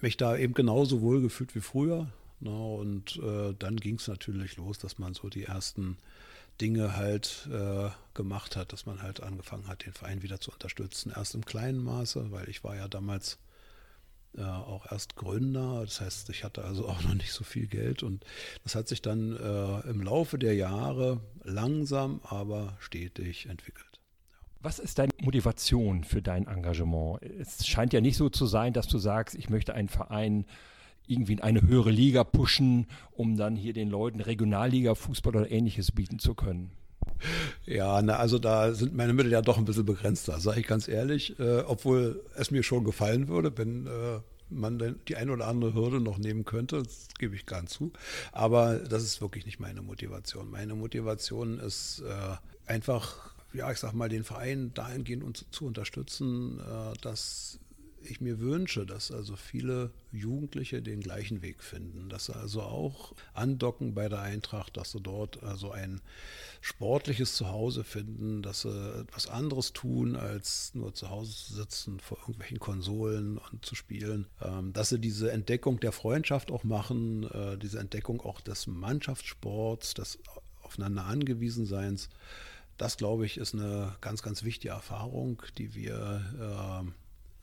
mich 0.00 0.16
da 0.16 0.36
eben 0.36 0.54
genauso 0.54 1.00
wohl 1.00 1.20
gefühlt 1.20 1.54
wie 1.54 1.60
früher. 1.60 2.08
Ne? 2.40 2.50
Und 2.50 3.16
äh, 3.16 3.54
dann 3.58 3.76
ging 3.76 3.96
es 3.96 4.08
natürlich 4.08 4.56
los, 4.56 4.78
dass 4.78 4.98
man 4.98 5.14
so 5.14 5.28
die 5.28 5.44
ersten 5.44 5.98
Dinge 6.60 6.96
halt 6.96 7.48
äh, 7.50 7.90
gemacht 8.14 8.56
hat, 8.56 8.72
dass 8.72 8.86
man 8.86 9.02
halt 9.02 9.22
angefangen 9.22 9.68
hat, 9.68 9.84
den 9.84 9.92
Verein 9.92 10.22
wieder 10.22 10.40
zu 10.40 10.52
unterstützen. 10.52 11.12
Erst 11.14 11.34
im 11.34 11.44
kleinen 11.44 11.82
Maße, 11.82 12.30
weil 12.30 12.48
ich 12.48 12.62
war 12.62 12.76
ja 12.76 12.88
damals 12.88 13.38
äh, 14.36 14.42
auch 14.42 14.90
erst 14.90 15.16
Gründer. 15.16 15.82
Das 15.84 16.00
heißt, 16.00 16.30
ich 16.30 16.44
hatte 16.44 16.64
also 16.64 16.88
auch 16.88 17.02
noch 17.02 17.14
nicht 17.14 17.32
so 17.32 17.44
viel 17.44 17.66
Geld 17.66 18.02
und 18.02 18.24
das 18.64 18.74
hat 18.74 18.88
sich 18.88 19.02
dann 19.02 19.36
äh, 19.36 19.88
im 19.88 20.02
Laufe 20.02 20.38
der 20.38 20.54
Jahre 20.54 21.20
langsam, 21.44 22.20
aber 22.24 22.76
stetig 22.80 23.46
entwickelt. 23.46 23.86
Was 24.60 24.78
ist 24.78 24.98
deine 24.98 25.10
Motivation 25.20 26.04
für 26.04 26.22
dein 26.22 26.46
Engagement? 26.46 27.20
Es 27.22 27.66
scheint 27.66 27.92
ja 27.92 28.00
nicht 28.00 28.16
so 28.16 28.28
zu 28.28 28.46
sein, 28.46 28.72
dass 28.72 28.86
du 28.86 28.98
sagst, 28.98 29.34
ich 29.34 29.50
möchte 29.50 29.74
einen 29.74 29.88
Verein 29.88 30.46
irgendwie 31.06 31.32
in 31.32 31.40
eine 31.40 31.62
höhere 31.62 31.90
Liga 31.90 32.22
pushen, 32.22 32.86
um 33.10 33.36
dann 33.36 33.56
hier 33.56 33.72
den 33.72 33.90
Leuten 33.90 34.20
Regionalliga, 34.20 34.94
Fußball 34.94 35.34
oder 35.34 35.50
ähnliches 35.50 35.90
bieten 35.90 36.20
zu 36.20 36.34
können. 36.34 36.70
Ja, 37.66 38.02
na, 38.02 38.16
also 38.16 38.38
da 38.38 38.74
sind 38.74 38.94
meine 38.94 39.12
Mittel 39.12 39.32
ja 39.32 39.42
doch 39.42 39.58
ein 39.58 39.64
bisschen 39.64 39.86
begrenzter, 39.86 40.40
sage 40.40 40.60
ich 40.60 40.66
ganz 40.66 40.88
ehrlich. 40.88 41.38
Äh, 41.38 41.60
obwohl 41.60 42.22
es 42.36 42.50
mir 42.50 42.62
schon 42.62 42.84
gefallen 42.84 43.28
würde, 43.28 43.56
wenn 43.56 43.86
äh, 43.86 44.20
man 44.50 45.00
die 45.08 45.16
eine 45.16 45.32
oder 45.32 45.48
andere 45.48 45.74
Hürde 45.74 46.00
noch 46.00 46.18
nehmen 46.18 46.44
könnte, 46.44 46.82
das 46.82 47.08
gebe 47.18 47.34
ich 47.34 47.46
gern 47.46 47.66
zu. 47.66 47.92
Aber 48.32 48.76
das 48.76 49.02
ist 49.02 49.20
wirklich 49.20 49.46
nicht 49.46 49.60
meine 49.60 49.82
Motivation. 49.82 50.50
Meine 50.50 50.74
Motivation 50.74 51.58
ist 51.58 52.02
äh, 52.06 52.70
einfach, 52.70 53.34
ja, 53.52 53.70
ich 53.70 53.78
sag 53.78 53.92
mal, 53.92 54.08
den 54.08 54.24
Verein 54.24 54.72
dahingehend 54.74 55.46
zu 55.50 55.66
unterstützen, 55.66 56.60
äh, 56.60 56.96
dass 57.00 57.58
ich 58.06 58.20
mir 58.20 58.40
wünsche, 58.40 58.86
dass 58.86 59.10
also 59.10 59.36
viele 59.36 59.90
Jugendliche 60.12 60.82
den 60.82 61.00
gleichen 61.00 61.42
Weg 61.42 61.62
finden, 61.62 62.08
dass 62.08 62.26
sie 62.26 62.36
also 62.36 62.62
auch 62.62 63.14
andocken 63.34 63.94
bei 63.94 64.08
der 64.08 64.20
Eintracht, 64.20 64.76
dass 64.76 64.92
sie 64.92 65.00
dort 65.00 65.42
also 65.42 65.70
ein 65.70 66.00
sportliches 66.60 67.34
Zuhause 67.34 67.84
finden, 67.84 68.42
dass 68.42 68.62
sie 68.62 69.00
etwas 69.00 69.26
anderes 69.26 69.72
tun, 69.72 70.16
als 70.16 70.74
nur 70.74 70.94
zu 70.94 71.10
Hause 71.10 71.32
zu 71.32 71.54
sitzen 71.54 72.00
vor 72.00 72.18
irgendwelchen 72.20 72.60
Konsolen 72.60 73.38
und 73.38 73.64
zu 73.64 73.74
spielen, 73.74 74.26
ähm, 74.40 74.72
dass 74.72 74.90
sie 74.90 74.98
diese 74.98 75.32
Entdeckung 75.32 75.80
der 75.80 75.92
Freundschaft 75.92 76.50
auch 76.50 76.64
machen, 76.64 77.24
äh, 77.30 77.58
diese 77.58 77.78
Entdeckung 77.78 78.20
auch 78.20 78.40
des 78.40 78.66
Mannschaftssports, 78.66 79.94
des 79.94 80.18
aufeinander 80.62 81.04
angewiesen 81.04 81.66
Seins. 81.66 82.08
Das, 82.78 82.96
glaube 82.96 83.26
ich, 83.26 83.36
ist 83.36 83.54
eine 83.54 83.94
ganz, 84.00 84.22
ganz 84.22 84.42
wichtige 84.42 84.74
Erfahrung, 84.74 85.42
die 85.58 85.74
wir 85.74 86.84
äh, 86.84 86.90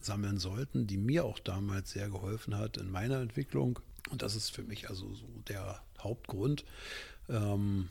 sammeln 0.02 0.38
sollten, 0.38 0.88
die 0.88 0.98
mir 0.98 1.26
auch 1.26 1.40
damals 1.40 1.92
sehr 1.92 2.10
geholfen 2.10 2.58
hat 2.58 2.78
in 2.78 2.90
meiner 2.90 3.20
Entwicklung. 3.20 3.80
Und 4.10 4.22
das 4.22 4.36
ist 4.36 4.50
für 4.50 4.64
mich 4.64 4.90
also 4.90 5.14
so 5.14 5.28
der 5.48 5.82
Hauptgrund. 6.00 6.66
Ähm, 7.30 7.90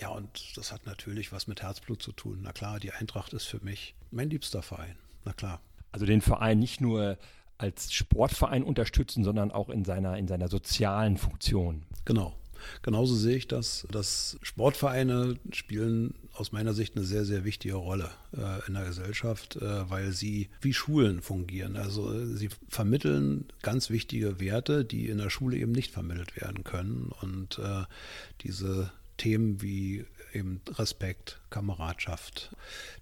ja, 0.00 0.08
und 0.08 0.56
das 0.56 0.72
hat 0.72 0.86
natürlich 0.86 1.32
was 1.32 1.46
mit 1.46 1.62
Herzblut 1.62 2.02
zu 2.02 2.12
tun. 2.12 2.40
Na 2.42 2.52
klar, 2.52 2.80
die 2.80 2.92
Eintracht 2.92 3.32
ist 3.32 3.44
für 3.44 3.60
mich 3.62 3.94
mein 4.10 4.30
liebster 4.30 4.62
Verein. 4.62 4.96
Na 5.24 5.32
klar. 5.32 5.60
Also 5.92 6.06
den 6.06 6.22
Verein 6.22 6.58
nicht 6.58 6.80
nur 6.80 7.18
als 7.58 7.92
Sportverein 7.92 8.64
unterstützen, 8.64 9.22
sondern 9.22 9.52
auch 9.52 9.68
in 9.68 9.84
seiner, 9.84 10.16
in 10.16 10.26
seiner 10.26 10.48
sozialen 10.48 11.16
Funktion. 11.16 11.84
Genau. 12.04 12.34
Genauso 12.82 13.14
sehe 13.14 13.36
ich 13.36 13.48
das, 13.48 13.86
dass 13.90 14.38
Sportvereine 14.42 15.36
spielen 15.52 16.14
aus 16.34 16.52
meiner 16.52 16.72
Sicht 16.72 16.96
eine 16.96 17.04
sehr, 17.04 17.24
sehr 17.24 17.44
wichtige 17.44 17.74
Rolle 17.74 18.10
äh, 18.36 18.66
in 18.66 18.74
der 18.74 18.84
Gesellschaft, 18.84 19.56
äh, 19.56 19.90
weil 19.90 20.12
sie 20.12 20.48
wie 20.60 20.72
Schulen 20.72 21.20
fungieren. 21.20 21.76
Also 21.76 22.12
äh, 22.12 22.26
sie 22.36 22.48
vermitteln 22.68 23.46
ganz 23.62 23.90
wichtige 23.90 24.40
Werte, 24.40 24.84
die 24.84 25.08
in 25.08 25.18
der 25.18 25.30
Schule 25.30 25.56
eben 25.56 25.72
nicht 25.72 25.92
vermittelt 25.92 26.40
werden 26.40 26.64
können. 26.64 27.12
Und 27.20 27.58
äh, 27.58 27.84
diese 28.42 28.90
Themen 29.18 29.60
wie 29.62 30.04
eben 30.34 30.60
Respekt, 30.78 31.40
Kameradschaft, 31.50 32.54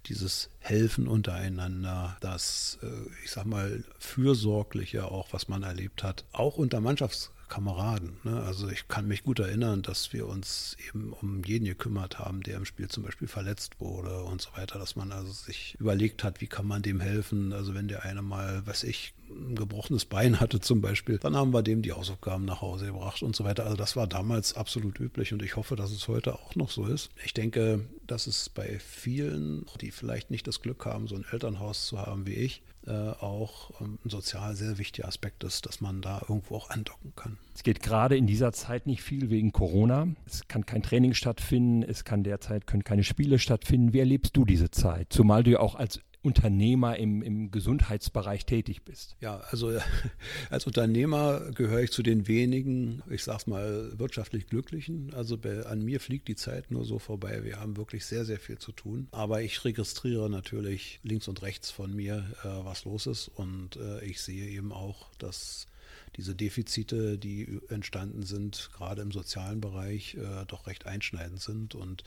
dieses 0.07 0.49
Helfen 0.59 1.07
untereinander, 1.07 2.17
das, 2.19 2.79
äh, 2.83 2.87
ich 3.23 3.31
sag 3.31 3.45
mal, 3.45 3.83
Fürsorgliche 3.99 5.05
auch, 5.05 5.31
was 5.31 5.47
man 5.47 5.63
erlebt 5.63 6.03
hat, 6.03 6.25
auch 6.31 6.57
unter 6.57 6.81
Mannschafts 6.81 7.31
Kameraden. 7.51 8.17
Ne? 8.23 8.41
Also 8.41 8.69
ich 8.69 8.87
kann 8.87 9.09
mich 9.09 9.23
gut 9.23 9.39
erinnern, 9.39 9.81
dass 9.81 10.13
wir 10.13 10.25
uns 10.25 10.77
eben 10.87 11.11
um 11.11 11.43
jeden 11.43 11.65
gekümmert 11.65 12.17
haben, 12.17 12.41
der 12.43 12.55
im 12.55 12.63
Spiel 12.63 12.87
zum 12.87 13.03
Beispiel 13.03 13.27
verletzt 13.27 13.81
wurde 13.81 14.23
und 14.23 14.41
so 14.41 14.51
weiter, 14.55 14.79
dass 14.79 14.95
man 14.95 15.11
also 15.11 15.33
sich 15.33 15.75
überlegt 15.77 16.23
hat, 16.23 16.39
wie 16.39 16.47
kann 16.47 16.65
man 16.65 16.81
dem 16.81 17.01
helfen. 17.01 17.51
Also 17.51 17.73
wenn 17.73 17.89
der 17.89 18.05
eine 18.05 18.21
mal, 18.21 18.65
weiß 18.65 18.85
ich, 18.85 19.13
ein 19.35 19.55
gebrochenes 19.55 20.05
Bein 20.05 20.39
hatte 20.39 20.59
zum 20.59 20.81
Beispiel, 20.81 21.17
dann 21.17 21.35
haben 21.35 21.53
wir 21.53 21.63
dem 21.63 21.81
die 21.81 21.93
Hausaufgaben 21.93 22.45
nach 22.45 22.61
Hause 22.61 22.87
gebracht 22.87 23.23
und 23.23 23.35
so 23.35 23.43
weiter. 23.43 23.63
Also 23.65 23.77
das 23.77 23.95
war 23.95 24.07
damals 24.07 24.55
absolut 24.55 24.99
üblich 24.99 25.33
und 25.33 25.41
ich 25.41 25.55
hoffe, 25.55 25.75
dass 25.75 25.91
es 25.91 26.07
heute 26.07 26.35
auch 26.35 26.55
noch 26.55 26.71
so 26.71 26.85
ist. 26.85 27.09
Ich 27.23 27.33
denke, 27.33 27.85
dass 28.07 28.27
es 28.27 28.49
bei 28.49 28.79
vielen, 28.79 29.65
die 29.79 29.91
vielleicht 29.91 30.31
nicht 30.31 30.47
das 30.47 30.61
Glück 30.61 30.85
haben, 30.85 31.07
so 31.07 31.15
ein 31.15 31.25
Elternhaus 31.31 31.85
zu 31.85 31.99
haben 31.99 32.25
wie 32.27 32.33
ich, 32.33 32.61
äh, 32.87 32.91
auch 32.91 33.71
ähm, 33.79 33.99
ein 34.03 34.09
sozial 34.09 34.55
sehr 34.55 34.77
wichtiger 34.77 35.07
Aspekt 35.07 35.43
ist, 35.43 35.67
dass 35.67 35.81
man 35.81 36.01
da 36.01 36.21
irgendwo 36.27 36.55
auch 36.55 36.69
andocken 36.69 37.13
kann. 37.15 37.37
Es 37.53 37.63
geht 37.63 37.83
gerade 37.83 38.17
in 38.17 38.25
dieser 38.25 38.53
Zeit 38.53 38.87
nicht 38.87 39.03
viel 39.03 39.29
wegen 39.29 39.51
Corona. 39.51 40.07
Es 40.25 40.47
kann 40.47 40.65
kein 40.65 40.81
Training 40.81 41.13
stattfinden, 41.13 41.83
es 41.83 42.03
kann 42.05 42.23
derzeit 42.23 42.65
können 42.65 42.83
keine 42.83 43.03
Spiele 43.03 43.37
stattfinden. 43.37 43.93
Wie 43.93 43.99
erlebst 43.99 44.35
du 44.35 44.45
diese 44.45 44.71
Zeit? 44.71 45.13
Zumal 45.13 45.43
du 45.43 45.51
ja 45.51 45.59
auch 45.59 45.75
als 45.75 45.99
Unternehmer 46.23 46.97
im, 46.97 47.21
im 47.21 47.51
Gesundheitsbereich 47.51 48.45
tätig 48.45 48.83
bist? 48.83 49.15
Ja, 49.21 49.41
also 49.49 49.71
als 50.49 50.67
Unternehmer 50.67 51.51
gehöre 51.51 51.81
ich 51.81 51.91
zu 51.91 52.03
den 52.03 52.27
wenigen, 52.27 53.01
ich 53.09 53.23
sag's 53.23 53.47
mal, 53.47 53.91
wirtschaftlich 53.97 54.47
Glücklichen. 54.47 55.13
Also 55.13 55.37
bei, 55.37 55.65
an 55.65 55.83
mir 55.83 55.99
fliegt 55.99 56.27
die 56.27 56.35
Zeit 56.35 56.69
nur 56.69 56.85
so 56.85 56.99
vorbei. 56.99 57.43
Wir 57.43 57.59
haben 57.59 57.77
wirklich 57.77 58.05
sehr, 58.05 58.25
sehr 58.25 58.39
viel 58.39 58.59
zu 58.59 58.71
tun. 58.71 59.07
Aber 59.11 59.41
ich 59.41 59.63
registriere 59.65 60.29
natürlich 60.29 60.99
links 61.03 61.27
und 61.27 61.41
rechts 61.41 61.71
von 61.71 61.95
mir, 61.95 62.25
äh, 62.43 62.47
was 62.65 62.85
los 62.85 63.07
ist. 63.07 63.27
Und 63.27 63.77
äh, 63.77 64.03
ich 64.05 64.21
sehe 64.21 64.47
eben 64.49 64.71
auch, 64.71 65.09
dass 65.17 65.67
diese 66.17 66.35
Defizite, 66.35 67.17
die 67.17 67.59
entstanden 67.69 68.23
sind, 68.23 68.69
gerade 68.73 69.01
im 69.01 69.11
sozialen 69.11 69.61
Bereich, 69.61 70.15
äh, 70.15 70.45
doch 70.47 70.67
recht 70.67 70.85
einschneidend 70.85 71.41
sind 71.41 71.75
und 71.75 72.03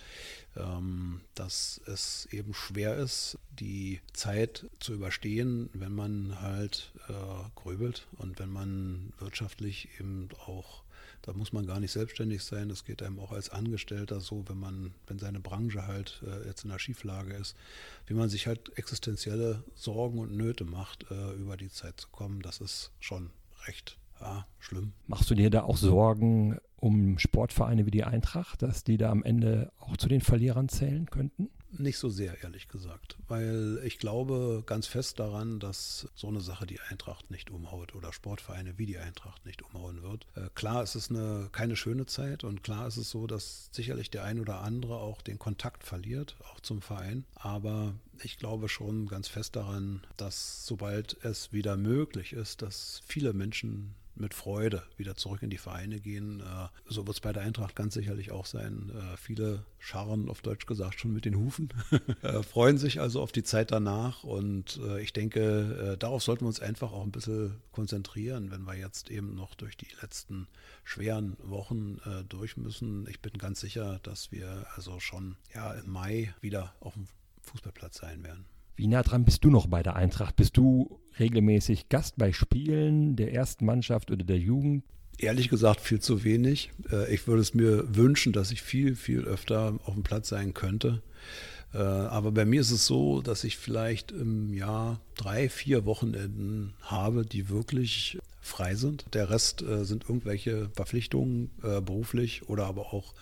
ähm, 0.56 1.20
dass 1.34 1.80
es 1.86 2.26
eben 2.30 2.54
schwer 2.54 2.96
ist, 2.96 3.38
die 3.58 4.00
Zeit 4.12 4.66
zu 4.80 4.94
überstehen, 4.94 5.70
wenn 5.72 5.94
man 5.94 6.40
halt 6.40 6.92
äh, 7.08 7.12
gröbelt 7.54 8.06
und 8.18 8.38
wenn 8.38 8.50
man 8.50 9.12
wirtschaftlich 9.18 9.88
eben 9.98 10.28
auch 10.46 10.84
da 11.24 11.32
muss 11.32 11.54
man 11.54 11.66
gar 11.66 11.80
nicht 11.80 11.92
selbstständig 11.92 12.44
sein. 12.44 12.68
Das 12.68 12.84
geht 12.84 13.02
einem 13.02 13.18
auch 13.18 13.32
als 13.32 13.48
Angestellter 13.48 14.20
so, 14.20 14.44
wenn 14.46 14.58
man, 14.58 14.92
wenn 15.06 15.18
seine 15.18 15.40
Branche 15.40 15.86
halt 15.86 16.22
äh, 16.26 16.46
jetzt 16.46 16.64
in 16.64 16.70
der 16.70 16.78
Schieflage 16.78 17.32
ist, 17.32 17.56
wie 18.06 18.12
man 18.12 18.28
sich 18.28 18.46
halt 18.46 18.76
existenzielle 18.76 19.64
Sorgen 19.74 20.18
und 20.18 20.36
Nöte 20.36 20.64
macht, 20.64 21.10
äh, 21.10 21.32
über 21.32 21.56
die 21.56 21.70
Zeit 21.70 21.98
zu 21.98 22.08
kommen. 22.08 22.42
Das 22.42 22.60
ist 22.60 22.90
schon 23.00 23.30
recht 23.66 23.98
ja, 24.20 24.46
schlimm. 24.58 24.92
Machst 25.06 25.30
du 25.30 25.34
dir 25.34 25.50
da 25.50 25.62
auch 25.64 25.76
Sorgen 25.76 26.58
um 26.76 27.18
Sportvereine 27.18 27.86
wie 27.86 27.90
die 27.90 28.04
Eintracht, 28.04 28.62
dass 28.62 28.84
die 28.84 28.96
da 28.96 29.10
am 29.10 29.22
Ende 29.22 29.72
auch 29.78 29.96
zu 29.96 30.08
den 30.08 30.20
Verlierern 30.20 30.68
zählen 30.68 31.06
könnten? 31.06 31.50
Nicht 31.76 31.98
so 31.98 32.08
sehr, 32.08 32.42
ehrlich 32.42 32.68
gesagt, 32.68 33.16
weil 33.26 33.80
ich 33.84 33.98
glaube 33.98 34.62
ganz 34.64 34.86
fest 34.86 35.18
daran, 35.18 35.58
dass 35.58 36.08
so 36.14 36.28
eine 36.28 36.40
Sache 36.40 36.66
die 36.66 36.80
Eintracht 36.80 37.30
nicht 37.30 37.50
umhaut 37.50 37.94
oder 37.94 38.12
Sportvereine 38.12 38.78
wie 38.78 38.86
die 38.86 38.98
Eintracht 38.98 39.44
nicht 39.44 39.62
umhauen 39.62 40.02
wird. 40.02 40.26
Äh, 40.36 40.50
klar 40.54 40.82
ist 40.82 40.94
es 40.94 41.10
eine, 41.10 41.48
keine 41.50 41.76
schöne 41.76 42.06
Zeit 42.06 42.44
und 42.44 42.62
klar 42.62 42.86
ist 42.86 42.96
es 42.96 43.10
so, 43.10 43.26
dass 43.26 43.70
sicherlich 43.72 44.10
der 44.10 44.24
ein 44.24 44.38
oder 44.38 44.60
andere 44.60 44.96
auch 44.96 45.20
den 45.20 45.38
Kontakt 45.38 45.84
verliert, 45.84 46.36
auch 46.52 46.60
zum 46.60 46.80
Verein. 46.80 47.24
Aber 47.34 47.94
ich 48.22 48.38
glaube 48.38 48.68
schon 48.68 49.06
ganz 49.06 49.28
fest 49.28 49.56
daran, 49.56 50.06
dass 50.16 50.66
sobald 50.66 51.24
es 51.24 51.52
wieder 51.52 51.76
möglich 51.76 52.32
ist, 52.32 52.62
dass 52.62 53.02
viele 53.06 53.32
Menschen 53.32 53.94
mit 54.16 54.34
Freude 54.34 54.82
wieder 54.96 55.16
zurück 55.16 55.42
in 55.42 55.50
die 55.50 55.58
Vereine 55.58 56.00
gehen. 56.00 56.40
Äh, 56.40 56.68
so 56.86 57.06
wird 57.06 57.16
es 57.16 57.20
bei 57.20 57.32
der 57.32 57.42
Eintracht 57.42 57.74
ganz 57.74 57.94
sicherlich 57.94 58.30
auch 58.30 58.46
sein. 58.46 58.90
Äh, 58.90 59.16
viele 59.16 59.64
scharren, 59.78 60.28
auf 60.28 60.42
Deutsch 60.42 60.66
gesagt, 60.66 61.00
schon 61.00 61.12
mit 61.12 61.24
den 61.24 61.36
Hufen, 61.36 61.68
äh, 62.22 62.42
freuen 62.42 62.78
sich 62.78 63.00
also 63.00 63.20
auf 63.20 63.32
die 63.32 63.42
Zeit 63.42 63.70
danach. 63.70 64.24
Und 64.24 64.80
ich 65.00 65.12
denke, 65.12 65.96
darauf 65.98 66.22
sollten 66.22 66.44
wir 66.44 66.48
uns 66.48 66.60
einfach 66.60 66.92
auch 66.92 67.02
ein 67.02 67.10
bisschen 67.10 67.60
konzentrieren, 67.72 68.50
wenn 68.50 68.64
wir 68.64 68.74
jetzt 68.74 69.10
eben 69.10 69.34
noch 69.34 69.54
durch 69.54 69.76
die 69.76 69.88
letzten 70.00 70.48
schweren 70.84 71.36
Wochen 71.42 71.98
durch 72.28 72.56
müssen. 72.56 73.06
Ich 73.08 73.20
bin 73.20 73.34
ganz 73.38 73.60
sicher, 73.60 74.00
dass 74.02 74.32
wir 74.32 74.66
also 74.74 75.00
schon 75.00 75.36
ja, 75.54 75.72
im 75.72 75.90
Mai 75.90 76.34
wieder 76.40 76.74
auf 76.80 76.94
dem 76.94 77.06
Fußballplatz 77.42 77.98
sein 77.98 78.22
werden. 78.24 78.46
Wie 78.76 78.88
nah 78.88 79.02
dran 79.02 79.24
bist 79.24 79.44
du 79.44 79.50
noch 79.50 79.66
bei 79.66 79.82
der 79.82 79.96
Eintracht? 79.96 80.36
Bist 80.36 80.56
du 80.56 80.98
regelmäßig 81.18 81.88
Gast 81.88 82.16
bei 82.16 82.32
Spielen 82.32 83.14
der 83.16 83.32
ersten 83.32 83.64
Mannschaft 83.64 84.10
oder 84.10 84.24
der 84.24 84.38
Jugend? 84.38 84.84
Ehrlich 85.18 85.48
gesagt 85.48 85.80
viel 85.80 86.00
zu 86.00 86.24
wenig. 86.24 86.72
Äh, 86.90 87.14
ich 87.14 87.26
würde 87.28 87.42
es 87.42 87.54
mir 87.54 87.94
wünschen, 87.94 88.32
dass 88.32 88.50
ich 88.50 88.62
viel, 88.62 88.96
viel 88.96 89.22
öfter 89.22 89.78
auf 89.84 89.94
dem 89.94 90.02
Platz 90.02 90.28
sein 90.28 90.54
könnte. 90.54 91.02
Äh, 91.72 91.78
aber 91.78 92.32
bei 92.32 92.44
mir 92.44 92.60
ist 92.60 92.72
es 92.72 92.86
so, 92.86 93.22
dass 93.22 93.44
ich 93.44 93.56
vielleicht 93.56 94.10
im 94.10 94.52
Jahr 94.52 95.00
drei, 95.16 95.48
vier 95.48 95.84
Wochenenden 95.84 96.74
habe, 96.82 97.24
die 97.24 97.48
wirklich 97.48 98.18
frei 98.44 98.74
sind. 98.74 99.06
Der 99.14 99.30
Rest 99.30 99.62
äh, 99.62 99.84
sind 99.84 100.04
irgendwelche 100.04 100.68
Verpflichtungen, 100.74 101.50
äh, 101.62 101.80
beruflich 101.80 102.48
oder 102.48 102.66
aber 102.66 102.92
auch 102.92 103.14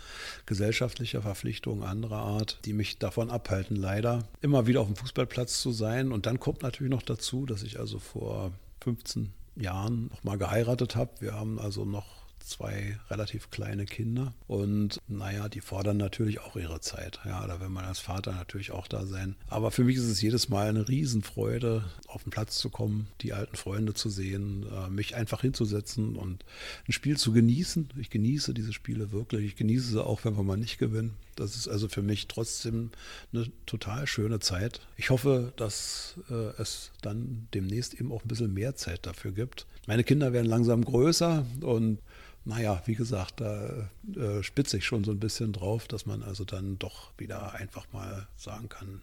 gesellschaftliche 0.47 1.23
Verpflichtungen 1.23 1.85
anderer 1.85 2.19
Art, 2.19 2.59
die 2.65 2.73
mich 2.73 2.99
davon 2.99 3.31
abhalten, 3.31 3.77
leider 3.77 4.29
immer 4.41 4.67
wieder 4.67 4.81
auf 4.81 4.89
dem 4.89 4.97
Fußballplatz 4.97 5.61
zu 5.61 5.71
sein. 5.71 6.13
Und 6.13 6.27
dann 6.27 6.41
kommt 6.41 6.63
natürlich 6.63 6.91
noch 6.91 7.03
dazu, 7.03 7.47
dass 7.47 7.63
ich 7.63 7.79
also 7.79 7.99
vor 7.99 8.53
15 8.81 9.33
Jahren 9.57 10.09
noch 10.09 10.25
mal 10.25 10.39
geheiratet 10.39 10.97
habe. 10.97 11.11
Wir 11.21 11.35
haben 11.35 11.59
also 11.59 11.85
noch 11.85 12.22
zwei 12.45 12.99
relativ 13.11 13.51
kleine 13.51 13.87
Kinder 13.87 14.35
und 14.47 15.01
naja, 15.09 15.49
die 15.49 15.61
fordern 15.61 15.97
natürlich 15.97 16.41
auch 16.41 16.57
ihre 16.57 16.81
Zeit. 16.81 17.21
Ja, 17.25 17.47
da 17.47 17.61
will 17.61 17.69
man 17.69 17.85
als 17.85 17.99
Vater 17.99 18.33
natürlich 18.33 18.71
auch 18.71 18.89
da 18.89 19.07
sein. 19.07 19.37
Aber 19.49 19.71
für 19.71 19.85
mich 19.85 19.97
ist 19.97 20.05
es 20.09 20.21
jedes 20.21 20.49
Mal 20.49 20.69
eine 20.69 20.89
Riesenfreude, 20.89 21.85
auf 22.07 22.25
den 22.25 22.31
Platz 22.31 22.59
zu 22.59 22.71
kommen, 22.71 23.09
die 23.21 23.33
alten 23.33 23.57
Freunde 23.57 23.95
zu 23.95 24.09
sehen, 24.09 24.67
äh, 24.73 24.89
mich 24.89 25.15
einfach 25.15 25.41
hinzusetzen 25.41 26.17
und 26.17 26.45
ein 26.89 26.93
Spiel 26.93 27.17
zu 27.17 27.33
genießen. 27.33 27.91
Ich 27.99 28.11
genieße 28.11 28.55
diese 28.55 28.73
Spiele 28.73 29.13
wirklich. 29.13 29.47
Ich 29.47 29.57
genieße 29.57 29.91
sie 29.91 30.05
auch, 30.05 30.25
wenn 30.25 30.37
wir 30.37 30.43
mal 30.43 30.57
nicht 30.57 30.79
gewinnen. 30.79 31.15
Das 31.37 31.57
ist 31.57 31.69
also 31.69 31.89
für 31.89 32.03
mich 32.03 32.29
trotzdem 32.29 32.91
eine 33.33 33.47
total 33.67 34.07
schöne 34.07 34.41
Zeit. 34.41 34.81
Ich 34.97 35.11
hoffe, 35.11 35.53
dass 35.57 36.17
äh, 36.31 36.61
es 36.61 36.91
dann 37.01 37.49
demnächst 37.55 37.95
eben 37.95 38.13
auch 38.13 38.25
ein 38.25 38.29
bisschen 38.29 38.53
mehr 38.53 38.77
Zeit 38.77 39.07
dafür 39.07 39.33
gibt. 39.33 39.67
Meine 39.87 40.05
Kinder 40.05 40.33
werden 40.33 40.47
langsam 40.47 40.85
größer 40.85 41.45
und 41.61 41.99
naja, 42.45 42.83
wie 42.87 42.95
gesagt, 42.95 43.41
da 43.41 43.89
äh, 44.17 44.43
spitze 44.43 44.79
ich 44.79 44.85
schon 44.85 45.05
so 45.05 45.11
ein 45.11 45.21
bisschen 45.21 45.53
drauf, 45.53 45.87
dass 45.89 46.07
man 46.07 46.23
also 46.23 46.45
dann 46.45 46.79
doch 46.79 47.13
wieder 47.19 47.55
einfach 47.55 47.87
mal 47.93 48.27
sagen 48.37 48.69
kann, 48.69 49.03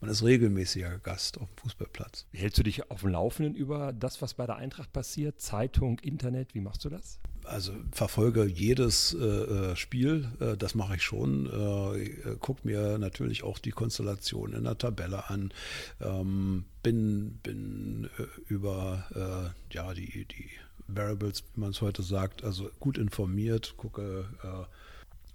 man 0.00 0.10
ist 0.10 0.22
regelmäßiger 0.22 0.98
Gast 0.98 1.38
auf 1.38 1.48
dem 1.48 1.58
Fußballplatz. 1.58 2.26
Wie 2.32 2.38
hältst 2.38 2.58
du 2.58 2.62
dich 2.62 2.90
auf 2.90 3.00
dem 3.00 3.10
Laufenden 3.10 3.54
über 3.54 3.92
das, 3.92 4.22
was 4.22 4.34
bei 4.34 4.46
der 4.46 4.56
Eintracht 4.56 4.92
passiert? 4.92 5.40
Zeitung, 5.40 5.98
Internet, 6.00 6.54
wie 6.54 6.60
machst 6.60 6.84
du 6.84 6.88
das? 6.88 7.18
Also 7.44 7.72
verfolge 7.90 8.44
jedes 8.44 9.14
äh, 9.14 9.24
äh 9.24 9.76
Spiel, 9.76 10.30
äh, 10.38 10.56
das 10.56 10.76
mache 10.76 10.96
ich 10.96 11.02
schon. 11.02 11.46
Äh, 11.46 12.04
äh, 12.04 12.36
guck 12.38 12.64
mir 12.64 12.98
natürlich 12.98 13.42
auch 13.42 13.58
die 13.58 13.72
Konstellation 13.72 14.52
in 14.52 14.64
der 14.64 14.78
Tabelle 14.78 15.28
an. 15.28 15.52
Ähm, 16.00 16.64
bin 16.84 17.38
bin 17.42 18.08
äh, 18.18 18.22
über 18.48 19.54
ja 19.72 19.92
die 19.94 20.24
die 20.26 20.50
Variables, 20.96 21.44
wie 21.54 21.60
man 21.60 21.70
es 21.70 21.80
heute 21.80 22.02
sagt, 22.02 22.44
also 22.44 22.70
gut 22.80 22.98
informiert, 22.98 23.74
gucke 23.76 24.24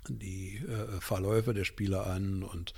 die 0.10 0.62
Verläufe 1.00 1.54
der 1.54 1.66
Spieler 1.66 2.08
an 2.08 2.42
und 2.44 2.74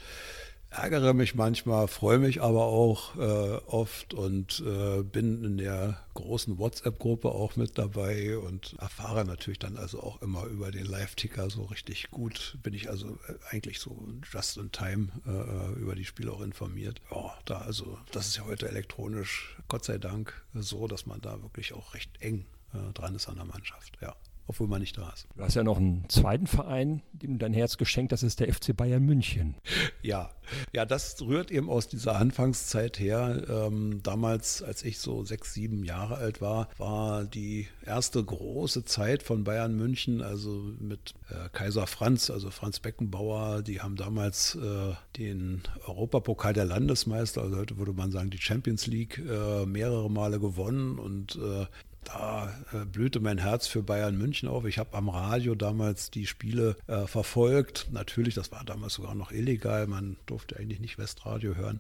ärgere 0.72 1.14
mich 1.14 1.36
manchmal, 1.36 1.88
freue 1.88 2.20
mich 2.20 2.42
aber 2.42 2.66
auch 2.66 3.16
äh, 3.18 3.56
oft 3.68 4.14
und 4.14 4.64
äh, 4.66 5.02
bin 5.02 5.44
in 5.44 5.58
der 5.58 6.00
großen 6.14 6.58
WhatsApp-Gruppe 6.58 7.30
auch 7.30 7.56
mit 7.56 7.78
dabei 7.78 8.38
und 8.38 8.76
erfahre 8.80 9.26
natürlich 9.26 9.60
dann 9.60 9.78
also 9.78 10.02
auch 10.02 10.22
immer 10.22 10.46
über 10.46 10.72
den 10.72 10.86
Live-Ticker 10.86 11.50
so 11.50 11.64
richtig 11.64 12.12
gut. 12.12 12.58
Bin 12.62 12.74
ich 12.74 12.90
also 12.90 13.18
äh, 13.28 13.34
eigentlich 13.50 13.80
so 13.80 13.98
just 14.32 14.58
in 14.58 14.72
time 14.72 15.10
äh, 15.26 15.32
äh, 15.32 15.80
über 15.80 15.96
die 15.96 16.06
Spiele 16.06 16.32
auch 16.32 16.42
informiert. 16.42 17.02
Ja, 17.12 17.34
da 17.46 17.60
also, 17.60 17.98
das 18.12 18.28
ist 18.28 18.38
ja 18.38 18.46
heute 18.46 18.70
elektronisch, 18.70 19.58
Gott 19.68 19.86
sei 19.86 19.98
Dank, 19.98 20.34
so, 20.54 20.88
dass 20.88 21.06
man 21.06 21.22
da 21.22 21.42
wirklich 21.42 21.74
auch 21.74 21.94
recht 21.96 22.22
eng 22.22 22.46
äh, 22.74 22.94
dran 22.94 23.16
ist 23.16 23.28
an 23.28 23.36
der 23.36 23.46
Mannschaft, 23.46 23.98
ja 24.02 24.16
obwohl 24.50 24.68
man 24.68 24.82
nicht 24.82 24.98
da 24.98 25.12
ist. 25.12 25.28
Du 25.38 25.44
hast 25.44 25.54
ja 25.54 25.64
noch 25.64 25.78
einen 25.78 26.10
zweiten 26.10 26.48
Verein, 26.48 27.04
dem 27.14 27.38
dein 27.38 27.54
Herz 27.54 27.78
geschenkt, 27.78 28.12
das 28.12 28.24
ist 28.24 28.40
der 28.40 28.52
FC 28.52 28.76
Bayern 28.76 29.06
München. 29.06 29.56
Ja, 30.02 30.32
ja, 30.74 30.86
das 30.86 31.22
rührt 31.22 31.52
eben 31.52 31.70
aus 31.70 31.88
dieser 31.88 32.16
Anfangszeit 32.16 33.00
her. 33.00 33.44
Ähm, 33.48 34.02
damals, 34.02 34.64
als 34.64 34.84
ich 34.84 34.98
so 34.98 35.24
sechs, 35.24 35.54
sieben 35.54 35.84
Jahre 35.84 36.16
alt 36.16 36.42
war, 36.42 36.70
war 36.80 37.26
die 37.26 37.68
erste 37.86 38.24
große 38.24 38.86
Zeit 38.86 39.22
von 39.22 39.44
Bayern 39.44 39.76
München, 39.76 40.24
also 40.24 40.74
mit 40.80 41.14
äh, 41.30 41.50
Kaiser 41.52 41.86
Franz, 41.86 42.32
also 42.32 42.50
Franz 42.50 42.80
Beckenbauer, 42.80 43.62
die 43.62 43.82
haben 43.82 43.98
damals 43.98 44.56
äh, 44.56 44.96
den 45.18 45.62
Europapokal 45.86 46.54
der 46.54 46.66
Landesmeister, 46.66 47.44
also 47.44 47.58
heute 47.58 47.78
würde 47.78 47.94
man 47.94 48.10
sagen 48.10 48.32
die 48.32 48.42
Champions 48.42 48.88
League, 48.88 49.20
äh, 49.20 49.68
mehrere 49.68 50.10
Male 50.10 50.40
gewonnen 50.40 50.98
und 50.98 51.36
äh, 51.36 51.68
da 52.12 52.54
äh, 52.74 52.86
blühte 52.86 53.20
mein 53.20 53.38
Herz 53.38 53.68
für 53.68 53.84
Bayern 53.84 54.18
München 54.18 54.50
auf. 54.50 54.66
Ich 54.66 54.78
habe 54.78 54.96
am 54.98 55.10
Radio 55.10 55.56
damals 55.56 56.10
die 56.12 56.26
Spiele 56.28 56.76
äh, 56.88 57.06
verfolgt. 57.08 57.88
Natürlich, 57.92 58.36
das 58.36 58.52
war 58.52 58.64
damals 58.66 58.96
sogar 58.96 59.16
noch 59.16 59.32
illegal. 59.32 59.88
Man 59.88 60.18
durfte 60.26 60.58
eigentlich 60.58 60.80
nicht 60.80 60.98
Westradio 60.98 61.56
hören. 61.56 61.80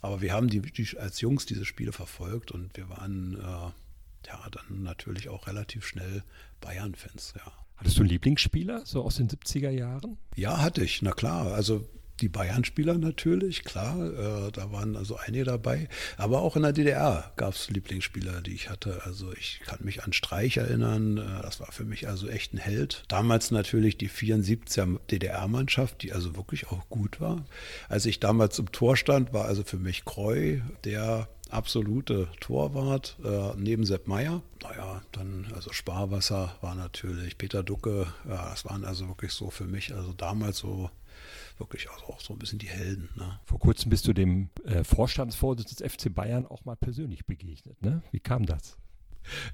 Aber 0.00 0.20
wir 0.20 0.32
haben 0.32 0.48
die, 0.48 0.60
die 0.60 0.98
als 0.98 1.20
Jungs 1.20 1.46
diese 1.46 1.64
Spiele 1.64 1.92
verfolgt 1.92 2.50
und 2.50 2.76
wir 2.76 2.88
waren 2.88 3.34
äh, 3.34 4.26
ja 4.26 4.48
dann 4.50 4.82
natürlich 4.82 5.28
auch 5.28 5.46
relativ 5.46 5.86
schnell 5.86 6.22
Bayern-Fans. 6.60 7.34
Ja. 7.36 7.52
Hattest 7.76 7.98
du 7.98 8.02
Lieblingsspieler, 8.02 8.84
so 8.84 9.02
aus 9.02 9.16
den 9.16 9.28
70er 9.28 9.70
Jahren? 9.70 10.18
Ja, 10.34 10.60
hatte 10.60 10.82
ich, 10.82 11.00
na 11.02 11.12
klar. 11.12 11.52
Also 11.52 11.88
die 12.20 12.28
Bayern-Spieler 12.28 12.98
natürlich, 12.98 13.64
klar, 13.64 13.96
äh, 13.98 14.52
da 14.52 14.72
waren 14.72 14.96
also 14.96 15.16
einige 15.16 15.44
dabei. 15.44 15.88
Aber 16.16 16.42
auch 16.42 16.56
in 16.56 16.62
der 16.62 16.72
DDR 16.72 17.32
gab 17.36 17.54
es 17.54 17.70
Lieblingsspieler, 17.70 18.40
die 18.40 18.54
ich 18.54 18.70
hatte. 18.70 19.02
Also 19.04 19.32
ich 19.32 19.60
kann 19.66 19.78
mich 19.82 20.04
an 20.04 20.12
Streich 20.12 20.56
erinnern, 20.56 21.18
äh, 21.18 21.42
das 21.42 21.60
war 21.60 21.72
für 21.72 21.84
mich 21.84 22.08
also 22.08 22.28
echt 22.28 22.54
ein 22.54 22.58
Held. 22.58 23.04
Damals 23.08 23.50
natürlich 23.50 23.98
die 23.98 24.10
74er 24.10 24.98
DDR-Mannschaft, 25.10 26.02
die 26.02 26.12
also 26.12 26.36
wirklich 26.36 26.68
auch 26.68 26.88
gut 26.88 27.20
war. 27.20 27.44
Als 27.88 28.06
ich 28.06 28.20
damals 28.20 28.58
im 28.58 28.72
Tor 28.72 28.96
stand, 28.96 29.32
war 29.32 29.44
also 29.44 29.62
für 29.62 29.78
mich 29.78 30.04
Kreu 30.04 30.58
der 30.84 31.28
absolute 31.50 32.28
Torwart 32.40 33.16
äh, 33.24 33.56
neben 33.56 33.84
Sepp 33.84 34.06
Meier. 34.06 34.42
Naja, 34.62 35.02
dann 35.12 35.46
also 35.54 35.72
Sparwasser 35.72 36.56
war 36.60 36.74
natürlich, 36.74 37.38
Peter 37.38 37.62
Ducke, 37.62 38.06
ja, 38.28 38.50
das 38.50 38.64
waren 38.64 38.84
also 38.84 39.08
wirklich 39.08 39.32
so 39.32 39.50
für 39.50 39.64
mich, 39.64 39.94
also 39.94 40.12
damals 40.12 40.58
so 40.58 40.90
wirklich 41.58 41.90
also 41.90 42.06
auch 42.06 42.20
so 42.20 42.32
ein 42.32 42.38
bisschen 42.38 42.58
die 42.58 42.68
Helden. 42.68 43.08
Ne? 43.16 43.38
Vor 43.44 43.58
kurzem 43.58 43.90
bist 43.90 44.06
du 44.06 44.12
dem 44.12 44.50
äh, 44.64 44.84
Vorstandsvorsitzenden 44.84 45.86
des 45.88 45.92
FC 45.92 46.14
Bayern 46.14 46.46
auch 46.46 46.64
mal 46.64 46.76
persönlich 46.76 47.26
begegnet. 47.26 47.80
Ne? 47.82 48.02
Wie 48.10 48.20
kam 48.20 48.46
das? 48.46 48.76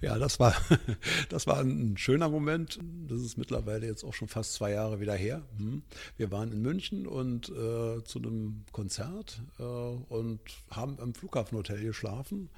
Ja, 0.01 0.19
das 0.19 0.39
war, 0.39 0.55
das 1.29 1.47
war 1.47 1.61
ein 1.61 1.97
schöner 1.97 2.29
Moment. 2.29 2.79
Das 3.09 3.21
ist 3.21 3.37
mittlerweile 3.37 3.87
jetzt 3.87 4.05
auch 4.05 4.15
schon 4.15 4.29
fast 4.29 4.55
zwei 4.55 4.73
Jahre 4.73 5.01
wieder 5.01 5.15
her. 5.15 5.43
Hm. 5.59 5.83
Wir 6.17 6.31
waren 6.31 6.53
in 6.53 6.63
München 6.63 7.07
und 7.07 7.49
äh, 7.49 8.05
zu 8.05 8.19
einem 8.19 8.65
Konzert 8.73 9.43
äh, 9.59 9.63
und 9.63 10.41
haben 10.71 10.99
im 10.99 11.15
Flughafenhotel 11.15 11.83
geschlafen 11.83 12.51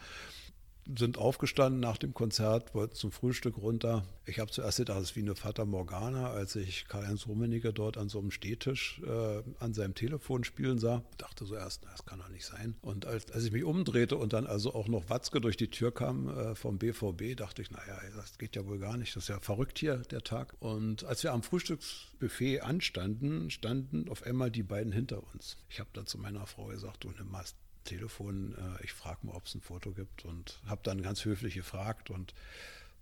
sind 0.96 1.18
aufgestanden 1.18 1.81
nach 1.81 1.96
dem 1.96 2.14
Konzert, 2.14 2.75
wollten 2.75 2.94
zum 2.94 3.11
Frühstück 3.11 3.57
runter. 3.57 4.05
Ich 4.25 4.38
habe 4.38 4.51
zuerst 4.51 4.79
gedacht, 4.79 4.99
das 4.99 5.11
ist 5.11 5.16
wie 5.16 5.20
eine 5.20 5.35
Fata 5.35 5.64
Morgana, 5.64 6.31
als 6.31 6.57
ich 6.57 6.87
Karl-Heinz 6.88 7.27
Rummenigge 7.27 7.72
dort 7.72 7.96
an 7.96 8.09
so 8.09 8.18
einem 8.18 8.31
Stehtisch 8.31 9.01
äh, 9.05 9.42
an 9.59 9.75
seinem 9.75 9.94
Telefon 9.94 10.44
spielen 10.44 10.79
sah. 10.79 11.03
Ich 11.11 11.16
dachte 11.16 11.44
so 11.44 11.55
erst, 11.55 11.83
na, 11.85 11.90
das 11.90 12.05
kann 12.05 12.18
doch 12.18 12.29
nicht 12.29 12.44
sein. 12.44 12.77
Und 12.83 13.07
als, 13.07 13.31
als, 13.33 13.44
ich 13.44 13.53
mich 13.53 13.64
umdrehte 13.64 14.16
und 14.16 14.33
dann 14.33 14.46
also 14.46 14.75
auch 14.75 14.88
noch 14.88 15.09
Watzke 15.11 15.40
durch 15.40 15.57
die 15.57 15.68
Tür 15.68 15.92
kam 15.92 16.29
äh, 16.29 16.55
vom 16.55 16.79
BVB, 16.79 17.37
dachte 17.37 17.62
ich, 17.62 17.70
naja, 17.70 17.99
das 18.14 18.38
geht 18.38 18.57
ja 18.57 18.66
wohl 18.66 18.79
gar 18.79 18.96
nicht. 18.96 19.14
Das 19.16 19.25
ist 19.25 19.29
ja 19.29 19.40
verrückt 19.40 19.79
hier, 19.79 19.99
der 19.99 20.22
Tag. 20.22 20.55
Und 20.61 21.05
als 21.05 21.22
wir 21.22 21.33
am 21.33 21.42
Frühstücksbuffet 21.42 22.61
anstanden, 22.61 23.51
standen 23.51 24.09
auf 24.09 24.22
einmal 24.22 24.51
die 24.51 24.62
beiden 24.62 24.92
hinter 24.92 25.22
uns. 25.35 25.57
Ich 25.68 25.81
habe 25.81 25.90
dann 25.92 26.07
zu 26.07 26.18
meiner 26.18 26.46
Frau 26.46 26.66
gesagt, 26.66 27.05
du 27.05 27.11
nimm 27.11 27.31
mal 27.31 27.44
Telefon, 27.87 28.55
äh, 28.55 28.85
ich 28.85 28.92
frage 28.92 29.27
mal, 29.27 29.35
ob 29.35 29.46
es 29.46 29.55
ein 29.55 29.62
Foto 29.62 29.92
gibt 29.92 30.25
und 30.25 30.61
habe 30.66 30.81
dann 30.85 31.03
ganz 31.03 31.25
höflich 31.25 31.55
gefragt 31.55 32.11
und 32.11 32.35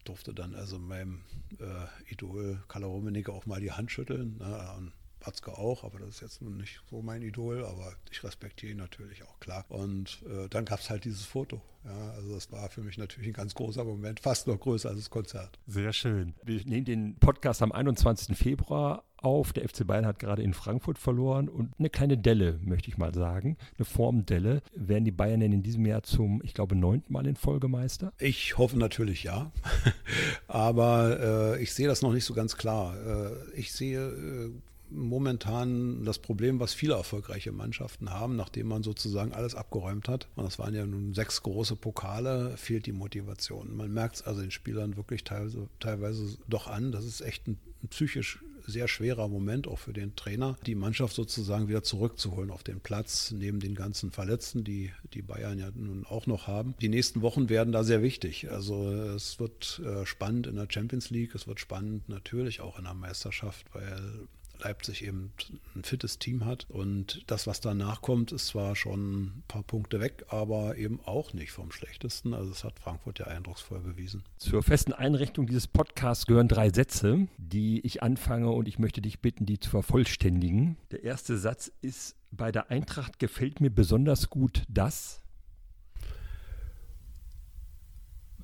durfte 0.04 0.32
dann 0.34 0.54
also 0.54 0.78
meinem 0.78 1.22
äh, 1.58 2.12
Idol 2.12 2.62
Karl 2.68 2.84
Rummenigge 2.84 3.32
auch 3.32 3.46
mal 3.46 3.60
die 3.60 3.72
Hand 3.72 3.90
schütteln. 3.90 4.36
Ne, 4.38 4.74
und 4.76 4.92
Watzke 5.26 5.56
auch, 5.56 5.84
aber 5.84 6.00
das 6.00 6.10
ist 6.10 6.20
jetzt 6.20 6.42
nun 6.42 6.58
nicht 6.58 6.80
so 6.90 7.02
mein 7.02 7.22
Idol, 7.22 7.64
aber 7.64 7.94
ich 8.10 8.22
respektiere 8.22 8.72
ihn 8.72 8.78
natürlich 8.78 9.22
auch, 9.22 9.40
klar. 9.40 9.64
Und 9.68 10.22
äh, 10.28 10.48
dann 10.48 10.64
gab 10.64 10.80
es 10.80 10.90
halt 10.90 11.04
dieses 11.04 11.24
Foto. 11.24 11.60
Ja, 11.84 12.10
also 12.12 12.34
das 12.34 12.50
war 12.52 12.68
für 12.70 12.82
mich 12.82 12.98
natürlich 12.98 13.28
ein 13.28 13.34
ganz 13.34 13.54
großer 13.54 13.84
Moment, 13.84 14.20
fast 14.20 14.46
noch 14.46 14.58
größer 14.58 14.90
als 14.90 14.98
das 14.98 15.10
Konzert. 15.10 15.58
Sehr 15.66 15.92
schön. 15.92 16.34
Wir 16.42 16.64
nehmen 16.64 16.84
den 16.84 17.16
Podcast 17.16 17.62
am 17.62 17.72
21. 17.72 18.36
Februar 18.36 19.04
auf. 19.24 19.52
Der 19.52 19.68
FC 19.68 19.86
Bayern 19.86 20.06
hat 20.06 20.18
gerade 20.18 20.42
in 20.42 20.54
Frankfurt 20.54 20.98
verloren 20.98 21.48
und 21.48 21.72
eine 21.78 21.90
kleine 21.90 22.18
Delle, 22.18 22.58
möchte 22.62 22.88
ich 22.88 22.98
mal 22.98 23.14
sagen, 23.14 23.56
eine 23.78 23.84
Formdelle. 23.84 24.62
Werden 24.74 25.04
die 25.04 25.10
Bayern 25.10 25.40
denn 25.40 25.52
in 25.52 25.62
diesem 25.62 25.86
Jahr 25.86 26.02
zum, 26.02 26.40
ich 26.44 26.54
glaube, 26.54 26.76
neunten 26.76 27.12
Mal 27.12 27.26
in 27.26 27.36
Folge 27.36 27.68
Meister? 27.68 28.12
Ich 28.18 28.58
hoffe 28.58 28.78
natürlich 28.78 29.24
ja, 29.24 29.52
aber 30.48 31.54
äh, 31.56 31.62
ich 31.62 31.72
sehe 31.72 31.88
das 31.88 32.02
noch 32.02 32.12
nicht 32.12 32.24
so 32.24 32.34
ganz 32.34 32.56
klar. 32.56 32.96
Äh, 32.96 33.58
ich 33.58 33.72
sehe 33.72 34.08
äh, 34.08 34.50
momentan 34.90 36.04
das 36.04 36.18
Problem, 36.18 36.60
was 36.60 36.74
viele 36.74 36.94
erfolgreiche 36.94 37.52
Mannschaften 37.52 38.10
haben, 38.10 38.36
nachdem 38.36 38.68
man 38.68 38.82
sozusagen 38.82 39.32
alles 39.32 39.54
abgeräumt 39.54 40.08
hat. 40.08 40.28
Und 40.36 40.44
das 40.44 40.58
waren 40.58 40.74
ja 40.74 40.86
nun 40.86 41.14
sechs 41.14 41.42
große 41.42 41.76
Pokale, 41.76 42.56
fehlt 42.56 42.86
die 42.86 42.92
Motivation. 42.92 43.76
Man 43.76 43.92
merkt 43.92 44.16
es 44.16 44.22
also 44.22 44.40
den 44.40 44.50
Spielern 44.50 44.96
wirklich 44.96 45.24
teilweise, 45.24 45.68
teilweise 45.80 46.38
doch 46.48 46.68
an. 46.68 46.92
Das 46.92 47.04
ist 47.04 47.20
echt 47.20 47.48
ein 47.48 47.58
psychisch 47.90 48.40
sehr 48.66 48.88
schwerer 48.88 49.28
Moment 49.28 49.68
auch 49.68 49.78
für 49.78 49.92
den 49.92 50.16
Trainer, 50.16 50.56
die 50.66 50.74
Mannschaft 50.74 51.14
sozusagen 51.14 51.68
wieder 51.68 51.82
zurückzuholen 51.82 52.50
auf 52.50 52.62
den 52.62 52.80
Platz, 52.80 53.30
neben 53.30 53.60
den 53.60 53.74
ganzen 53.74 54.10
Verletzten, 54.10 54.64
die 54.64 54.92
die 55.12 55.22
Bayern 55.22 55.58
ja 55.58 55.70
nun 55.74 56.04
auch 56.06 56.26
noch 56.26 56.46
haben. 56.46 56.74
Die 56.80 56.88
nächsten 56.88 57.22
Wochen 57.22 57.48
werden 57.48 57.72
da 57.72 57.84
sehr 57.84 58.02
wichtig. 58.02 58.50
Also 58.50 58.90
es 58.90 59.38
wird 59.38 59.80
äh, 59.84 60.06
spannend 60.06 60.46
in 60.46 60.56
der 60.56 60.68
Champions 60.68 61.10
League, 61.10 61.34
es 61.34 61.46
wird 61.46 61.60
spannend 61.60 62.08
natürlich 62.08 62.60
auch 62.60 62.78
in 62.78 62.84
der 62.84 62.94
Meisterschaft, 62.94 63.66
weil 63.72 64.28
Leipzig 64.58 65.04
eben 65.04 65.32
ein 65.74 65.84
fittes 65.84 66.18
Team 66.18 66.44
hat. 66.44 66.66
Und 66.68 67.22
das, 67.26 67.46
was 67.46 67.60
danach 67.60 68.02
kommt, 68.02 68.32
ist 68.32 68.48
zwar 68.48 68.76
schon 68.76 69.24
ein 69.24 69.42
paar 69.48 69.62
Punkte 69.62 70.00
weg, 70.00 70.24
aber 70.28 70.76
eben 70.76 71.00
auch 71.04 71.32
nicht 71.32 71.52
vom 71.52 71.72
schlechtesten. 71.72 72.34
Also 72.34 72.50
das 72.50 72.64
hat 72.64 72.78
Frankfurt 72.78 73.18
ja 73.18 73.26
eindrucksvoll 73.26 73.80
bewiesen. 73.80 74.22
Zur 74.38 74.62
festen 74.62 74.92
Einrichtung 74.92 75.46
dieses 75.46 75.66
Podcasts 75.66 76.26
gehören 76.26 76.48
drei 76.48 76.70
Sätze, 76.70 77.28
die 77.38 77.80
ich 77.80 78.02
anfange 78.02 78.50
und 78.50 78.68
ich 78.68 78.78
möchte 78.78 79.00
dich 79.00 79.20
bitten, 79.20 79.46
die 79.46 79.58
zu 79.58 79.70
vervollständigen. 79.70 80.76
Der 80.90 81.02
erste 81.02 81.36
Satz 81.38 81.70
ist, 81.82 82.16
bei 82.30 82.50
der 82.50 82.70
Eintracht 82.70 83.18
gefällt 83.18 83.60
mir 83.60 83.70
besonders 83.70 84.30
gut 84.30 84.62
das. 84.68 85.20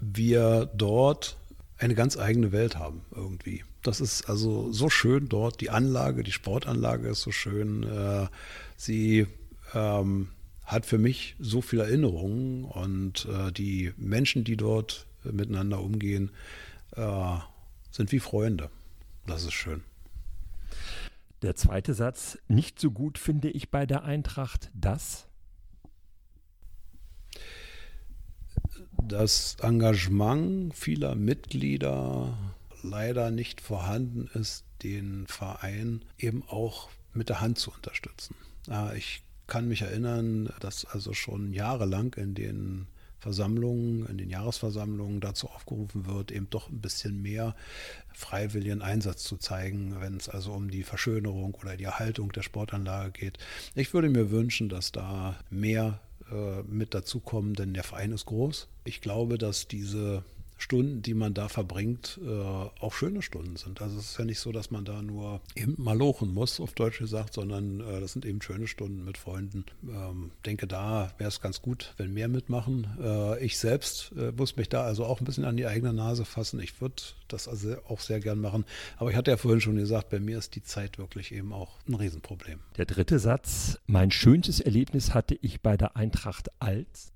Wir 0.01 0.67
dort 0.75 1.37
eine 1.81 1.95
ganz 1.95 2.19
eigene 2.19 2.53
Welt 2.53 2.79
haben 2.79 3.03
irgendwie. 3.15 3.65
Das 3.83 4.01
ist 4.01 4.29
also 4.29 4.71
so 4.73 4.91
schön 4.91 5.29
dort. 5.29 5.61
Die 5.61 5.71
Anlage, 5.71 6.23
die 6.23 6.33
Sportanlage 6.33 7.09
ist 7.09 7.23
so 7.23 7.33
schön. 7.33 7.85
Äh, 7.85 8.29
sie 8.77 9.27
ähm, 9.75 10.29
hat 10.65 10.85
für 10.85 10.99
mich 10.99 11.37
so 11.41 11.63
viele 11.63 11.85
Erinnerungen 11.85 12.65
und 12.65 13.27
äh, 13.27 13.51
die 13.51 13.93
Menschen, 13.97 14.45
die 14.45 14.57
dort 14.57 15.07
miteinander 15.25 15.81
umgehen, 15.81 16.31
äh, 16.97 17.37
sind 17.91 18.13
wie 18.13 18.21
Freunde. 18.21 18.71
Das 19.27 19.45
ist 19.45 19.55
schön. 19.55 19.83
Der 21.43 21.57
zweite 21.57 21.95
Satz, 21.95 22.39
nicht 22.49 22.79
so 22.79 22.91
gut 22.91 23.17
finde 23.17 23.49
ich 23.49 23.71
bei 23.71 23.87
der 23.87 24.05
Eintracht 24.05 24.71
das. 24.75 25.30
Das 29.11 29.57
Engagement 29.61 30.73
vieler 30.73 31.17
Mitglieder 31.17 32.39
leider 32.85 33.33
nicht 33.33 33.61
vorhanden 33.61 34.31
ist, 34.39 34.65
den 34.85 35.27
Verein 35.27 36.03
eben 36.17 36.45
auch 36.47 36.91
mit 37.13 37.29
der 37.29 37.41
Hand 37.41 37.59
zu 37.59 37.73
unterstützen. 37.73 38.37
Ich 38.97 39.25
kann 39.49 39.67
mich 39.67 39.83
erinnern, 39.83 40.49
dass 40.61 40.85
also 40.85 41.13
schon 41.13 41.53
jahrelang 41.53 42.15
in 42.15 42.35
den 42.35 42.87
Versammlungen, 43.19 44.07
in 44.07 44.17
den 44.17 44.31
Jahresversammlungen 44.31 45.21
dazu 45.21 45.49
aufgerufen 45.49 46.07
wird, 46.07 46.31
eben 46.31 46.49
doch 46.49 46.71
ein 46.71 46.81
bisschen 46.81 47.21
mehr 47.21 47.57
freiwilligen 48.15 48.81
Einsatz 48.81 49.25
zu 49.25 49.39
zeigen, 49.39 50.01
wenn 50.01 50.19
es 50.19 50.29
also 50.29 50.53
um 50.53 50.71
die 50.71 50.85
Verschönerung 50.85 51.57
oder 51.57 51.77
die 51.77 51.83
Erhaltung 51.85 52.31
der 52.31 52.43
Sportanlage 52.43 53.11
geht. 53.11 53.39
Ich 53.75 53.93
würde 53.93 54.09
mir 54.09 54.31
wünschen, 54.31 54.69
dass 54.69 54.93
da 54.93 55.37
mehr 55.51 55.99
mit 56.67 56.95
dazukommen, 56.95 57.55
denn 57.55 57.75
der 57.75 57.85
Verein 57.85 58.13
ist 58.13 58.27
groß. 58.27 58.69
Ich 58.85 59.01
glaube, 59.01 59.39
dass 59.39 59.69
diese 59.69 60.25
Stunden, 60.61 61.03
die 61.03 61.15
man 61.15 61.35
da 61.35 61.49
verbringt, 61.49 62.21
äh, 62.25 62.31
auch 62.31 62.93
schöne 62.93 63.23
Stunden 63.23 63.57
sind. 63.57 63.81
Also 63.81 63.99
es 63.99 64.13
ist 64.13 64.19
ja 64.19 64.25
nicht 64.25 64.39
so, 64.39 64.53
dass 64.53 64.71
man 64.71 64.85
da 64.85 65.03
nur 65.03 65.41
eben 65.55 65.75
malochen 65.79 66.33
muss, 66.33 66.61
auf 66.61 66.73
Deutsch 66.75 66.99
gesagt, 66.99 67.35
sondern 67.35 67.81
äh, 67.81 68.01
das 68.01 68.13
sind 68.13 68.25
eben 68.25 68.43
schöne 68.43 68.67
Stunden 68.67 69.05
mit 69.05 69.19
Freunden. 69.19 69.65
Ähm, 69.83 70.31
denke, 70.45 70.67
da 70.67 71.13
wäre 71.19 71.29
es 71.29 71.41
ganz 71.41 71.63
gut, 71.63 71.95
wenn 71.97 72.13
mehr 72.13 72.29
mitmachen. 72.29 72.87
Äh, 73.01 73.45
ich 73.45 73.59
selbst 73.59 74.13
äh, 74.17 74.33
muss 74.33 74.57
mich 74.57 74.69
da 74.69 74.85
also 74.85 75.05
auch 75.05 75.21
ein 75.21 75.25
bisschen 75.25 75.45
an 75.45 75.57
die 75.57 75.67
eigene 75.67 75.93
Nase 75.93 76.25
fassen. 76.25 76.61
Ich 76.61 76.81
würde 76.81 77.03
das 77.29 77.49
also 77.49 77.77
auch 77.89 78.01
sehr 78.01 78.21
gern 78.21 78.41
machen. 78.41 78.65
Aber 78.97 79.11
ich 79.11 79.17
hatte 79.17 79.31
ja 79.31 79.37
vorhin 79.37 79.61
schon 79.61 79.77
gesagt, 79.77 80.11
bei 80.11 80.21
mir 80.21 80.39
ist 80.39 80.55
die 80.55 80.63
Zeit 80.63 80.99
wirklich 80.99 81.33
eben 81.33 81.53
auch 81.53 81.79
ein 81.89 81.95
Riesenproblem. 81.95 82.61
Der 82.77 82.87
dritte 82.87 83.19
Satz, 83.19 83.79
mein 83.87 84.11
schönstes 84.11 84.61
Erlebnis 84.61 85.15
hatte 85.15 85.37
ich 85.41 85.61
bei 85.61 85.77
der 85.77 85.97
Eintracht 85.97 86.51
als 86.61 87.13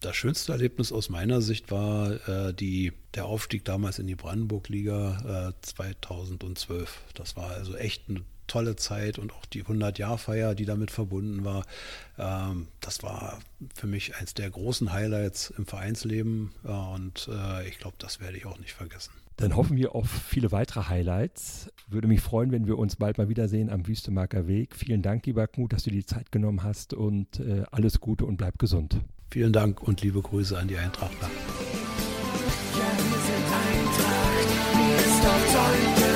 das 0.00 0.16
schönste 0.16 0.52
Erlebnis 0.52 0.92
aus 0.92 1.08
meiner 1.08 1.40
Sicht 1.40 1.70
war 1.70 2.28
äh, 2.28 2.54
die, 2.54 2.92
der 3.14 3.26
Aufstieg 3.26 3.64
damals 3.64 3.98
in 3.98 4.06
die 4.06 4.14
Brandenburg-Liga 4.14 5.48
äh, 5.48 5.52
2012. 5.62 7.02
Das 7.14 7.36
war 7.36 7.50
also 7.50 7.74
echt 7.76 8.08
eine 8.08 8.22
tolle 8.46 8.76
Zeit 8.76 9.18
und 9.18 9.32
auch 9.32 9.46
die 9.46 9.64
100-Jahr-Feier, 9.64 10.54
die 10.54 10.64
damit 10.64 10.90
verbunden 10.90 11.44
war. 11.44 11.64
Ähm, 12.18 12.68
das 12.80 13.02
war 13.02 13.38
für 13.74 13.86
mich 13.86 14.16
eines 14.16 14.34
der 14.34 14.50
großen 14.50 14.92
Highlights 14.92 15.52
im 15.56 15.66
Vereinsleben 15.66 16.52
äh, 16.64 16.68
und 16.68 17.28
äh, 17.32 17.68
ich 17.68 17.78
glaube, 17.78 17.96
das 17.98 18.20
werde 18.20 18.36
ich 18.36 18.46
auch 18.46 18.58
nicht 18.58 18.72
vergessen. 18.72 19.12
Dann 19.38 19.54
hoffen 19.54 19.76
wir 19.76 19.94
auf 19.94 20.08
viele 20.08 20.50
weitere 20.50 20.88
Highlights. 20.88 21.70
Würde 21.88 22.08
mich 22.08 22.22
freuen, 22.22 22.52
wenn 22.52 22.66
wir 22.66 22.78
uns 22.78 22.96
bald 22.96 23.18
mal 23.18 23.28
wiedersehen 23.28 23.68
am 23.68 23.86
Wüstemarker 23.86 24.46
Weg. 24.46 24.74
Vielen 24.74 25.02
Dank, 25.02 25.26
lieber 25.26 25.46
Knut, 25.46 25.74
dass 25.74 25.82
du 25.82 25.90
die 25.90 26.06
Zeit 26.06 26.32
genommen 26.32 26.62
hast 26.62 26.94
und 26.94 27.40
äh, 27.40 27.64
alles 27.70 28.00
Gute 28.00 28.24
und 28.24 28.38
bleib 28.38 28.58
gesund. 28.58 29.02
Vielen 29.30 29.52
Dank 29.52 29.82
und 29.82 30.02
liebe 30.02 30.22
Grüße 30.22 30.56
an 30.56 30.68
die 30.68 30.78
Eintrachtler. 30.78 31.28
Ja, 32.74 32.90
wir 32.98 33.20
sind 33.26 33.46
Eintracht, 33.62 34.74
mir 34.76 34.96
ist. 36.10 36.15